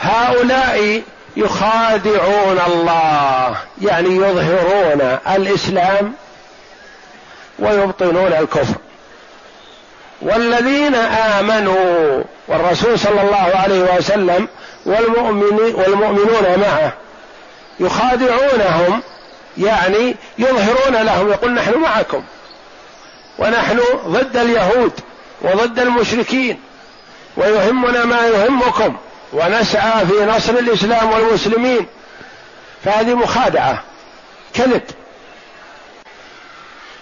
هؤلاء 0.00 1.02
يخادعون 1.36 2.58
الله 2.66 3.56
يعني 3.82 4.08
يظهرون 4.16 5.18
الإسلام 5.36 6.14
ويبطنون 7.58 8.32
الكفر. 8.32 8.74
والذين 10.22 10.94
آمنوا 10.94 12.22
والرسول 12.48 12.98
صلى 12.98 13.20
الله 13.22 13.50
عليه 13.54 13.96
وسلم 13.96 14.48
والمؤمنين 14.86 15.74
والمؤمنون 15.74 16.58
معه 16.60 16.92
يخادعونهم 17.80 19.02
يعني 19.58 20.16
يظهرون 20.38 20.96
لهم 21.02 21.28
يقول 21.28 21.54
نحن 21.54 21.78
معكم 21.78 22.22
ونحن 23.38 23.80
ضد 24.06 24.36
اليهود 24.36 24.92
وضد 25.42 25.78
المشركين 25.78 26.60
ويهمنا 27.36 28.04
ما 28.04 28.26
يهمكم. 28.26 28.96
ونسعى 29.32 30.06
في 30.06 30.24
نصر 30.24 30.52
الإسلام 30.52 31.12
والمسلمين. 31.12 31.86
فهذه 32.84 33.14
مخادعة 33.14 33.82
كذب. 34.54 34.82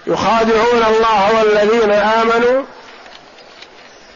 يخادعون 0.06 0.84
الله 0.88 1.38
والذين 1.38 1.92
آمنوا 1.92 2.62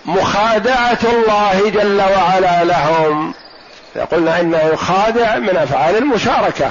مخادعة 0.05 0.99
الله 1.05 1.71
جل 1.71 2.01
وعلا 2.01 2.65
لهم. 2.65 3.35
قلنا 4.11 4.41
إنه 4.41 4.59
يخادع 4.59 5.37
من 5.37 5.57
أفعال 5.57 5.97
المشاركة 5.97 6.71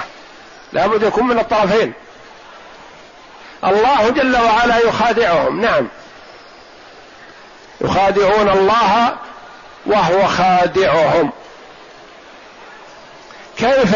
لابد 0.74 1.04
يكون 1.04 1.28
من 1.28 1.40
الطرفين. 1.40 1.94
الله 3.64 4.10
جل 4.10 4.36
وعلا 4.38 4.78
يخادعهم 4.78 5.62
نعم. 5.62 5.88
يخادعون 7.82 8.50
الله 8.50 9.16
وهو 9.90 10.28
خادعهم. 10.28 11.32
كيف 13.58 13.96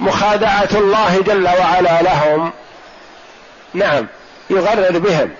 مخادعة 0.00 0.68
الله 0.72 1.20
جل 1.20 1.48
وعلا 1.48 2.02
لهم؟ 2.02 2.52
نعم 3.74 4.06
يغرر 4.50 4.98
بهم. 4.98 5.30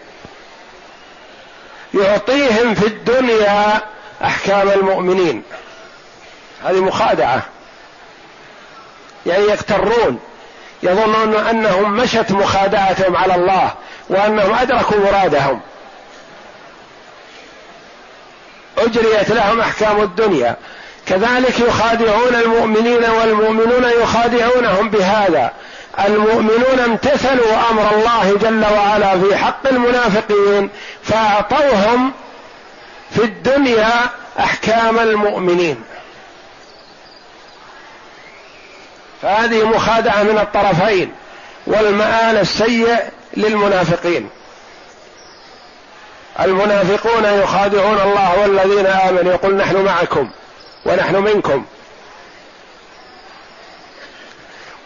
يعطيهم 1.95 2.75
في 2.75 2.87
الدنيا 2.87 3.81
أحكام 4.25 4.69
المؤمنين. 4.69 5.43
هذه 6.65 6.81
مخادعة. 6.81 7.43
يعني 9.27 9.45
يغترون 9.45 10.21
يظنون 10.83 11.35
أنهم 11.35 11.97
مشت 11.97 12.31
مخادعتهم 12.31 13.17
على 13.17 13.35
الله 13.35 13.73
وأنهم 14.09 14.55
أدركوا 14.55 14.99
مرادهم. 14.99 15.61
أجريت 18.79 19.31
لهم 19.31 19.61
أحكام 19.61 20.01
الدنيا. 20.01 20.57
كذلك 21.07 21.61
يخادعون 21.61 22.35
المؤمنين 22.35 23.05
والمؤمنون 23.05 23.85
يخادعونهم 24.03 24.89
بهذا. 24.89 25.53
المؤمنون 26.07 26.81
امتثلوا 26.85 27.71
أمر 27.71 27.91
الله 27.95 28.39
جل 28.43 28.65
وعلا 28.65 29.21
في 29.21 29.37
حق 29.37 29.67
المنافقين 29.67 30.71
فأعطوهم 31.03 32.13
في 33.15 33.25
الدنيا 33.25 33.93
أحكام 34.39 34.99
المؤمنين. 34.99 35.83
فهذه 39.23 39.65
مخادعة 39.65 40.23
من 40.23 40.39
الطرفين 40.39 41.13
والمآل 41.67 42.37
السيء 42.37 42.97
للمنافقين. 43.37 44.29
المنافقون 46.41 47.25
يخادعون 47.25 48.01
الله 48.01 48.39
والذين 48.39 48.87
آمنوا 48.87 49.33
يقول 49.33 49.57
نحن 49.57 49.77
معكم 49.77 50.31
ونحن 50.87 51.17
منكم. 51.17 51.65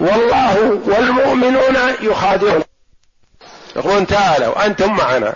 والله 0.00 0.80
والمؤمنون 0.84 1.76
يخادعون. 2.00 2.62
يقولون 3.76 4.06
تعالوا 4.06 4.66
أنتم 4.66 4.96
معنا. 4.96 5.34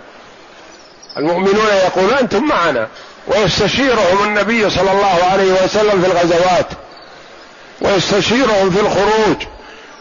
المؤمنون 1.17 1.67
يقولون 1.67 2.13
أنتم 2.13 2.43
معنا. 2.43 2.87
ويستشيرهم 3.27 4.23
النبي 4.23 4.69
صلى 4.69 4.91
الله 4.91 5.23
عليه 5.31 5.63
وسلم 5.63 6.01
في 6.01 6.07
الغزوات. 6.07 6.67
ويستشيرهم 7.81 8.69
في 8.69 8.79
الخروج 8.79 9.37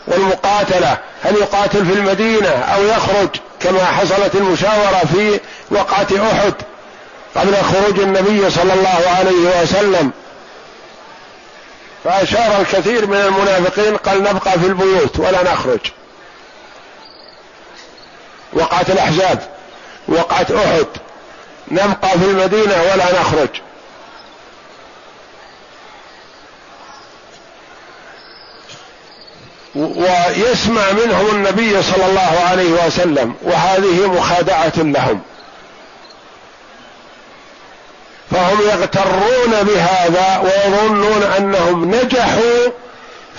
والمقاتلة. 0.06 0.98
هل 1.22 1.34
يقاتل 1.34 1.86
في 1.86 1.92
المدينة 1.92 2.48
أو 2.48 2.84
يخرج؟ 2.84 3.28
كما 3.64 3.84
حصلت 3.84 4.34
المشاورة 4.34 5.02
في 5.14 5.40
وقعة 5.70 6.06
أحد 6.32 6.54
قبل 7.36 7.56
خروج 7.56 8.00
النبي 8.00 8.50
صلى 8.50 8.72
الله 8.74 9.02
عليه 9.18 9.62
وسلم. 9.62 10.10
فأشار 12.04 12.60
الكثير 12.60 13.06
من 13.06 13.16
المنافقين 13.16 13.96
قال 13.96 14.22
نبقى 14.22 14.52
في 14.52 14.66
البيوت 14.66 15.18
ولا 15.18 15.52
نخرج. 15.52 15.80
وقعة 18.52 18.86
الأحزاب 18.88 19.38
وقعة 20.08 20.46
أحد 20.56 20.86
نبقى 21.70 22.10
في 22.10 22.24
المدينة 22.24 22.82
ولا 22.82 23.20
نخرج. 23.20 23.48
ويسمع 29.74 30.92
منهم 30.92 31.26
النبي 31.26 31.82
صلى 31.82 32.06
الله 32.06 32.40
عليه 32.50 32.86
وسلم 32.86 33.34
وهذه 33.42 34.06
مخادعة 34.06 34.72
لهم. 34.76 35.20
فهم 38.30 38.60
يغترون 38.60 39.62
بهذا 39.62 40.38
ويظنون 40.38 41.22
أنهم 41.22 41.94
نجحوا 41.94 42.70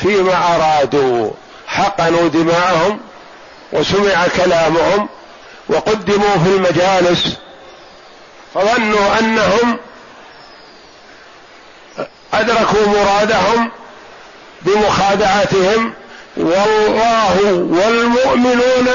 فيما 0.02 0.56
أرادوا. 0.56 1.32
حقنوا 1.68 2.28
دماءهم 2.28 3.00
وسمع 3.72 4.28
كلامهم 4.28 5.10
وقدموا 5.70 6.38
في 6.44 6.50
المجالس 6.50 7.38
فظنوا 8.54 9.20
أنهم 9.20 9.78
أدركوا 12.34 12.88
مرادهم 12.88 13.72
بمخادعتهم 14.62 15.94
والله 16.38 17.54
والمؤمنون 17.54 18.90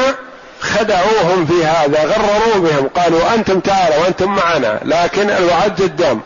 خدعوهم 0.61 1.47
في 1.47 1.65
هذا 1.65 2.05
غرروا 2.05 2.55
بهم 2.55 2.89
قالوا 2.89 3.35
أنتم 3.35 3.61
تعالوا 3.61 3.97
وأنتم 3.97 4.35
معنا 4.35 4.81
لكن 4.85 5.31
الوعد 5.31 5.81
الدم 5.81 6.21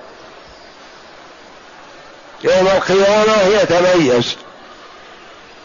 يوم 2.44 2.66
القيامة 2.66 3.42
يتميز. 3.42 4.36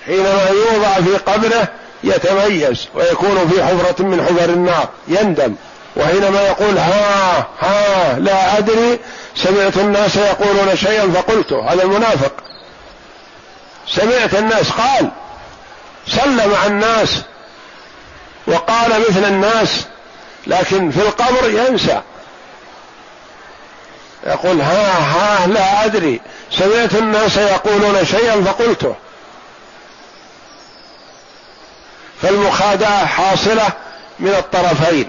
حينما 0.05 0.49
يوضع 0.49 0.93
في 0.93 1.17
قبره 1.17 1.67
يتميز 2.03 2.87
ويكون 2.95 3.47
في 3.47 3.63
حفرة 3.63 4.03
من 4.03 4.25
حفر 4.25 4.49
النار 4.49 4.89
يندم. 5.07 5.55
وحينما 5.95 6.41
يقول 6.41 6.77
ها 6.77 7.47
ها 7.59 8.19
لا 8.19 8.57
أدري 8.57 8.99
سمعت 9.35 9.77
الناس 9.77 10.15
يقولون 10.15 10.75
شيئا 10.75 11.11
فقلته 11.11 11.73
هذا 11.73 11.83
المنافق. 11.83 12.31
سمعت 13.87 14.33
الناس 14.33 14.71
قال. 14.71 15.11
صلى 16.07 16.47
مع 16.47 16.65
الناس 16.65 17.21
وقال 18.47 19.01
مثل 19.09 19.23
الناس 19.25 19.85
لكن 20.47 20.91
في 20.91 21.01
القبر 21.01 21.49
ينسى. 21.49 22.01
يقول 24.25 24.61
ها 24.61 24.99
ها 24.99 25.47
لا 25.47 25.85
أدري 25.85 26.21
سمعت 26.51 26.95
الناس 26.95 27.37
يقولون 27.37 28.05
شيئا 28.05 28.43
فقلته. 28.43 28.95
فالمخادعة 32.21 33.05
حاصلة 33.05 33.69
من 34.19 34.29
الطرفين. 34.29 35.07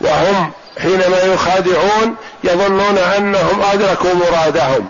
وهم 0.00 0.52
حينما 0.82 1.22
يخادعون 1.22 2.16
يظنون 2.44 2.98
أنهم 2.98 3.62
أدركوا 3.62 4.14
مرادهم. 4.14 4.88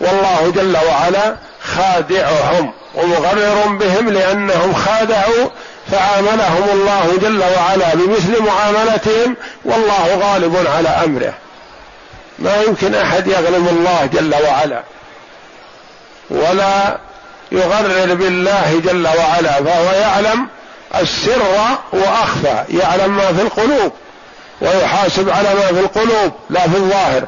والله 0.00 0.52
جل 0.56 0.76
وعلا 0.76 1.36
خادعهم 1.62 2.72
ومغرر 2.94 3.66
بهم 3.66 4.08
لأنهم 4.08 4.74
خادعوا 4.74 5.48
فعاملهم 5.90 6.64
الله 6.72 7.18
جل 7.22 7.42
وعلا 7.56 7.94
بمثل 7.94 8.42
معاملتهم 8.42 9.36
والله 9.64 10.18
غالب 10.22 10.66
على 10.76 10.88
أمره. 10.88 11.34
ما 12.38 12.62
يمكن 12.62 12.94
أحد 12.94 13.26
يغلب 13.26 13.68
الله 13.68 14.08
جل 14.12 14.34
وعلا 14.34 14.82
ولا 16.30 16.98
يغرر 17.52 18.14
بالله 18.14 18.80
جل 18.84 19.06
وعلا 19.06 19.52
فهو 19.52 19.92
يعلم 19.92 20.46
السر 20.94 21.42
وأخفى 21.92 22.64
يعلم 22.68 23.16
ما 23.16 23.32
في 23.32 23.42
القلوب 23.42 23.92
ويحاسب 24.60 25.30
على 25.30 25.54
ما 25.54 25.66
في 25.66 25.80
القلوب 25.80 26.32
لا 26.50 26.60
في 26.60 26.76
الظاهر. 26.76 27.22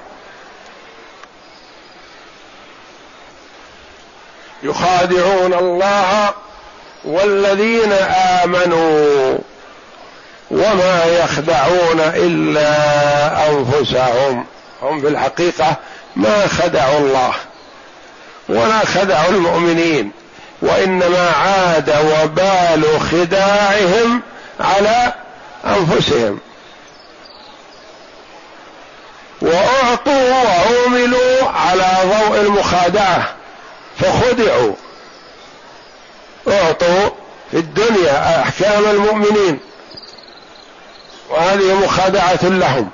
يخادعون 4.63 5.55
الله 5.55 6.31
والذين 7.05 7.93
آمنوا 8.43 9.39
وما 10.51 11.05
يخدعون 11.05 12.01
إلا 12.01 13.49
أنفسهم. 13.51 14.47
هم 14.83 15.01
في 15.01 15.09
الحقيقة 15.09 15.77
ما 16.17 16.47
خدعوا 16.47 16.99
الله 16.99 17.33
ولا 18.49 18.79
خدعوا 18.79 19.31
المؤمنين 19.31 20.13
وإنما 20.63 21.31
عاد 21.31 21.91
وبال 21.91 23.01
خداعهم 23.01 24.23
على 24.61 25.13
أنفسهم. 25.67 26.39
وأعطوا 29.43 30.31
وعوملوا 30.31 31.49
على 31.49 31.89
ضوء 32.05 32.41
المخادعة. 32.41 33.40
فخدعوا. 34.01 34.75
أعطوا 36.49 37.11
في 37.51 37.57
الدنيا 37.57 38.43
أحكام 38.43 38.85
المؤمنين. 38.85 39.59
وهذه 41.31 41.75
مخادعة 41.75 42.39
لهم. 42.43 42.91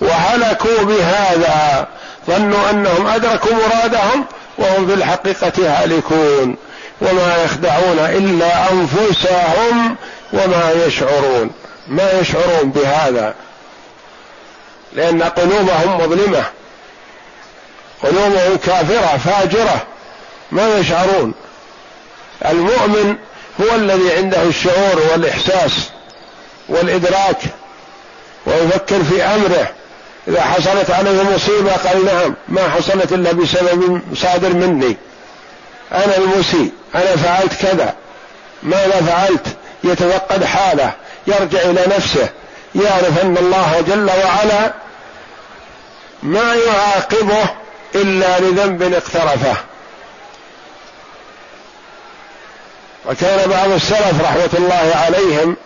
وهلكوا 0.00 0.82
بهذا. 0.82 1.88
ظنوا 2.26 2.70
أنهم 2.70 3.06
أدركوا 3.06 3.52
مرادهم 3.52 4.24
وهم 4.58 4.86
في 4.86 4.94
الحقيقة 4.94 5.82
هالكون. 5.82 6.56
وما 7.00 7.44
يخدعون 7.44 7.98
إلا 7.98 8.72
أنفسهم 8.72 9.96
وما 10.32 10.72
يشعرون. 10.86 11.50
ما 11.88 12.12
يشعرون 12.20 12.70
بهذا. 12.70 13.34
لأن 14.92 15.22
قلوبهم 15.22 15.96
مظلمة. 16.00 16.44
قلوبهم 18.02 18.56
كافرة 18.66 19.16
فاجرة. 19.24 19.86
ما 20.52 20.78
يشعرون؟ 20.78 21.34
المؤمن 22.46 23.16
هو 23.60 23.74
الذي 23.74 24.12
عنده 24.12 24.42
الشعور 24.42 25.02
والإحساس 25.12 25.72
والإدراك. 26.68 27.40
ويفكر 28.46 29.04
في 29.04 29.22
أمره. 29.22 29.68
إذا 30.28 30.40
حصلت 30.40 30.90
عليه 30.90 31.22
مصيبة 31.22 31.72
قال 31.72 32.04
نعم 32.04 32.34
ما 32.48 32.68
حصلت 32.68 33.12
إلا 33.12 33.32
بسبب 33.32 34.00
صادر 34.14 34.48
مني. 34.48 34.96
أنا 35.92 36.16
المسيء 36.16 36.72
أنا 36.94 37.16
فعلت 37.16 37.52
كذا. 37.52 37.94
ماذا 38.62 39.02
فعلت؟ 39.06 39.46
يتفقد 39.84 40.44
حاله 40.44 40.92
يرجع 41.26 41.60
إلى 41.62 41.80
نفسه 41.96 42.28
يعرف 42.74 43.22
أن 43.22 43.36
الله 43.36 43.84
جل 43.88 44.10
وعلا 44.10 44.72
ما 46.22 46.54
يعاقبه 46.54 47.48
إلا 47.94 48.40
لذنب 48.40 48.82
اقترفه. 48.82 49.56
وكان 53.06 53.50
بعض 53.50 53.70
السلف 53.70 54.22
رحمة 54.22 54.50
الله 54.54 54.92
عليهم 54.94 55.56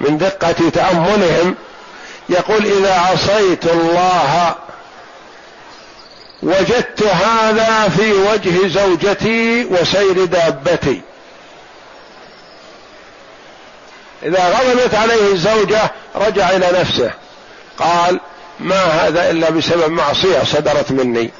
من 0.00 0.18
دقة 0.18 0.70
تأملهم 0.74 1.54
يقول 2.28 2.66
إذا 2.66 2.94
عصيت 2.94 3.66
الله 3.66 4.54
وجدت 6.42 7.02
هذا 7.02 7.88
في 7.88 8.12
وجه 8.12 8.68
زوجتي 8.68 9.64
وسير 9.64 10.24
دابتي. 10.24 11.00
إذا 14.22 14.48
غضبت 14.48 14.94
عليه 14.94 15.32
الزوجة 15.32 15.90
رجع 16.16 16.50
إلى 16.50 16.80
نفسه. 16.80 17.10
قال 17.78 18.20
ما 18.60 18.84
هذا 18.84 19.30
إلا 19.30 19.50
بسبب 19.50 19.90
معصية 19.90 20.44
صدرت 20.44 20.90
مني. 20.90 21.30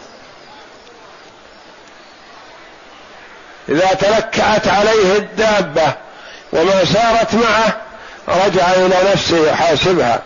إذا 3.68 3.86
تلكأت 3.86 4.68
عليه 4.68 5.16
الدابة 5.16 5.92
وما 6.52 6.84
سارت 6.84 7.34
معه 7.34 7.76
رجع 8.28 8.72
إلى 8.72 9.12
نفسه 9.12 9.50
يحاسبها. 9.50 10.22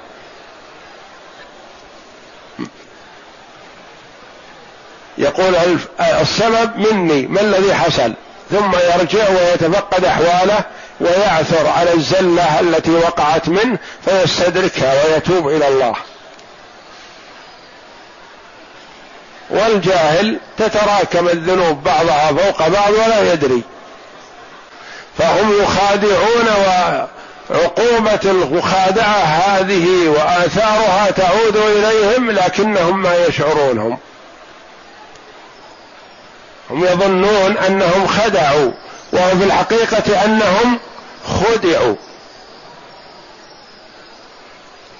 يقول 5.18 5.54
السبب 6.00 6.76
مني 6.76 7.26
ما 7.26 7.40
الذي 7.40 7.74
حصل؟ 7.74 8.14
ثم 8.50 8.72
يرجع 8.74 9.28
ويتفقد 9.28 10.04
أحواله 10.04 10.64
ويعثر 11.00 11.66
على 11.66 11.92
الزلة 11.92 12.60
التي 12.60 12.90
وقعت 12.90 13.48
منه 13.48 13.78
فيستدركها 14.04 15.04
ويتوب 15.04 15.48
إلى 15.48 15.68
الله. 15.68 15.94
والجاهل 19.50 20.40
تتراكم 20.58 21.28
الذنوب 21.28 21.82
بعضها 21.82 22.32
فوق 22.32 22.68
بعض 22.68 22.92
ولا 22.92 23.32
يدري. 23.32 23.62
فهم 25.18 25.62
يخادعون 25.62 26.46
وعقوبة 27.50 28.20
المخادعة 28.24 29.16
هذه 29.24 30.08
وآثارها 30.08 31.10
تعود 31.10 31.56
إليهم 31.56 32.30
لكنهم 32.30 33.02
ما 33.02 33.26
يشعرونهم. 33.26 33.98
هم 36.70 36.84
يظنون 36.84 37.56
أنهم 37.56 38.06
خدعوا 38.06 38.70
وهو 39.12 39.38
في 39.38 39.44
الحقيقة 39.44 40.24
أنهم 40.24 40.78
خدعوا. 41.26 41.96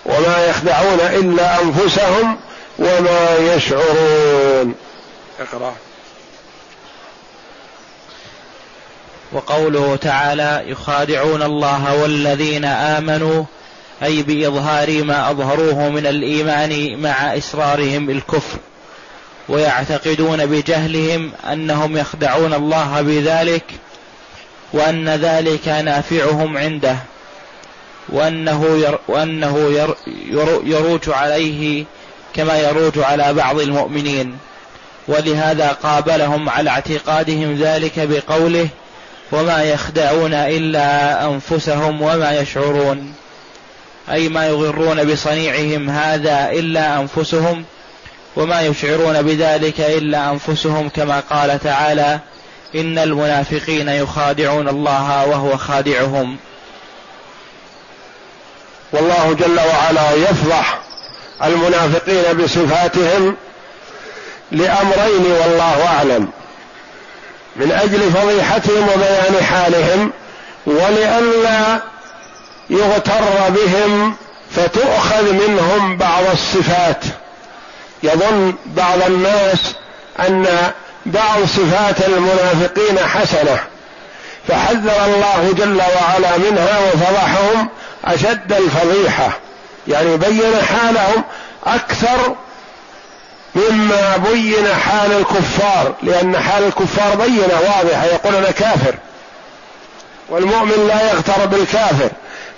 وما 0.07 0.47
يخدعون 0.47 1.01
إلا 1.01 1.63
أنفسهم 1.63 2.39
وما 2.81 3.37
يشعرون. 3.55 4.75
اقرأ. 5.41 5.75
وقوله 9.33 9.97
تعالى 9.97 10.63
يخادعون 10.67 11.43
الله 11.43 12.03
والذين 12.03 12.65
آمنوا 12.65 13.45
أي 14.03 14.23
بإظهار 14.23 15.05
ما 15.05 15.31
أظهروه 15.31 15.89
من 15.89 16.07
الإيمان 16.07 17.03
مع 17.03 17.37
إسرارهم 17.37 18.11
الكفر 18.11 18.59
ويعتقدون 19.49 20.47
بجهلهم 20.47 21.33
أنهم 21.53 21.97
يخدعون 21.97 22.55
الله 22.55 23.03
بذلك 23.03 23.65
وأن 24.73 25.09
ذلك 25.09 25.69
نافعهم 25.69 26.59
عنده 26.59 26.97
وأنه, 28.09 28.79
ير 28.79 28.99
وأنه 29.09 29.59
ير 29.59 29.97
يروج 30.65 31.01
عليه 31.09 31.85
كما 32.35 32.59
يروج 32.59 32.99
على 32.99 33.35
بعض 33.35 33.61
المؤمنين. 33.61 34.39
ولهذا 35.09 35.69
قابلهم 35.73 36.49
على 36.49 36.71
اعتقادهم 36.71 37.55
ذلك 37.55 37.93
بقوله 37.97 38.69
وما 39.33 39.63
يخدعون 39.63 40.35
إلا 40.35 41.25
أنفسهم 41.27 42.03
وما 42.03 42.41
يشعرون. 42.41 43.15
أي 44.11 44.29
ما 44.29 44.47
يغرون 44.47 45.13
بصنيعهم 45.13 45.91
هذا 45.91 46.51
إلا 46.51 47.01
أنفسهم 47.01 47.65
وما 48.37 48.61
يشعرون 48.61 49.23
بذلك 49.23 49.81
إلا 49.81 50.31
أنفسهم 50.31 50.89
كما 50.89 51.21
قال 51.21 51.61
تعالى 51.61 52.19
إن 52.75 52.99
المنافقين 52.99 53.89
يخادعون 53.89 54.69
الله 54.69 55.27
وهو 55.27 55.57
خادعهم. 55.57 56.37
والله 58.93 59.35
جل 59.35 59.61
وعلا 59.61 60.13
يفضح 60.13 60.90
المنافقين 61.45 62.37
بصفاتهم 62.37 63.37
لأمرين 64.53 65.33
والله 65.41 65.87
أعلم. 65.87 66.29
من 67.57 67.73
أجل 67.73 68.11
فضيحتهم 68.11 68.89
وبيان 68.89 69.45
حالهم 69.45 70.13
ولئلا 70.67 71.81
يغتر 72.71 73.49
بهم 73.49 74.15
فتؤخذ 74.57 75.33
منهم 75.33 75.97
بعض 75.97 76.23
الصفات. 76.33 77.05
يظن 78.03 78.55
بعض 78.67 79.03
الناس 79.07 79.75
أن 80.21 80.47
بعض 81.07 81.45
صفات 81.47 82.09
المنافقين 82.09 82.99
حسنة 82.99 83.59
فحذر 84.49 85.05
الله 85.05 85.55
جل 85.59 85.77
وعلا 85.77 86.39
منها 86.39 86.79
وفضحهم 86.79 87.69
أشد 88.05 88.53
الفضيحة. 88.53 89.31
يعني 89.91 90.17
بين 90.17 90.63
حالهم 90.63 91.25
أكثر 91.67 92.37
مما 93.55 94.17
بين 94.17 94.75
حال 94.75 95.13
الكفار 95.13 95.95
لأن 96.03 96.39
حال 96.39 96.65
الكفار 96.67 97.15
بينة 97.15 97.61
واضحة 97.61 98.05
يقول 98.05 98.35
أنا 98.35 98.51
كافر 98.51 98.95
والمؤمن 100.29 100.87
لا 100.89 101.13
يغتر 101.13 101.47
بالكافر 101.47 102.11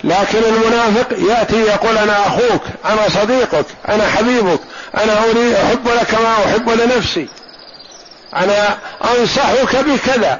لكن 0.03 0.39
المنافق 0.47 1.07
يأتي 1.29 1.61
يقول 1.61 1.97
أنا 1.97 2.27
أخوك 2.27 2.61
أنا 2.85 3.09
صديقك 3.09 3.65
أنا 3.89 4.07
حبيبك 4.07 4.59
أنا 4.97 5.23
أريد 5.23 5.53
أحب 5.53 5.87
لك 5.87 6.13
ما 6.13 6.33
أحب 6.45 6.69
لنفسي 6.69 7.27
أنا 8.35 8.77
أنصحك 9.03 9.75
بكذا. 9.75 10.39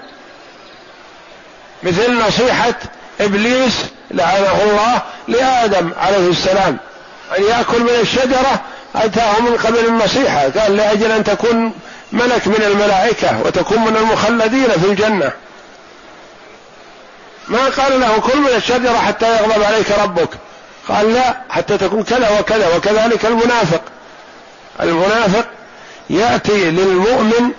مثل 1.83 2.17
نصيحة 2.27 2.73
إبليس 3.21 3.73
لعنه 4.13 4.61
الله 4.63 5.01
لآدم 5.27 5.91
عليه 5.97 6.29
السلام. 6.29 6.77
أن 7.37 7.43
يأكل 7.43 7.79
من 7.79 7.99
الشجرة 8.01 8.61
أتاه 8.95 9.39
من 9.39 9.57
قبل 9.57 9.85
النصيحه 9.85 10.49
قال 10.49 10.75
لأجل 10.77 11.11
أن 11.11 11.23
تكون 11.23 11.73
ملك 12.11 12.47
من 12.47 12.63
الملائكة 12.67 13.41
وتكون 13.45 13.79
من 13.79 13.97
المخلدين 13.97 14.69
في 14.69 14.85
الجنة. 14.85 15.31
ما 17.47 17.69
قال 17.77 17.99
له 17.99 18.19
كل 18.19 18.37
من 18.37 18.49
الشجرة 18.55 18.97
حتى 18.97 19.37
يغضب 19.37 19.63
عليك 19.63 19.91
ربك. 20.03 20.29
قال 20.89 21.13
لا 21.13 21.37
حتى 21.49 21.77
تكون 21.77 22.03
كذا 22.03 22.39
وكذا 22.39 22.75
وكذلك 22.75 23.25
المنافق. 23.25 23.81
المنافق 24.81 25.45
يأتي 26.09 26.71
للمؤمن 26.71 27.51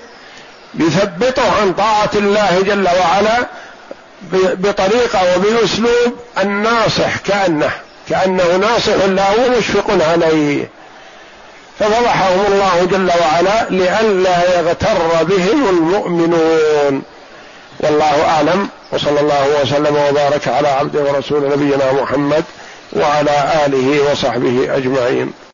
يثبطه 0.75 1.61
عن 1.61 1.73
طاعة 1.73 2.11
الله 2.15 2.63
جل 2.67 2.89
وعلا 3.01 3.47
بطريقة 4.33 5.37
وباسلوب 5.37 6.19
الناصح 6.43 7.17
كأنه 7.17 7.71
كأنه 8.09 8.57
ناصح 8.57 8.95
له 8.95 9.47
ومشفق 9.47 10.11
عليه. 10.11 10.69
ففضحهم 11.79 12.47
الله 12.49 12.89
جل 12.91 13.11
وعلا 13.21 13.67
لئلا 13.71 14.59
يغتر 14.59 15.25
بهم 15.25 15.69
المؤمنون. 15.69 17.03
والله 17.81 18.25
أعلم. 18.25 18.69
وصلى 18.93 19.21
الله 19.21 19.49
وسلم 19.63 19.97
وبارك 20.09 20.49
على 20.49 20.69
عبده 20.69 21.01
ورسول 21.01 21.51
نبينا 21.51 21.93
محمد 21.93 22.45
وعلى 22.93 23.65
آله 23.67 24.13
وصحبه 24.13 24.77
أجمعين. 24.77 25.33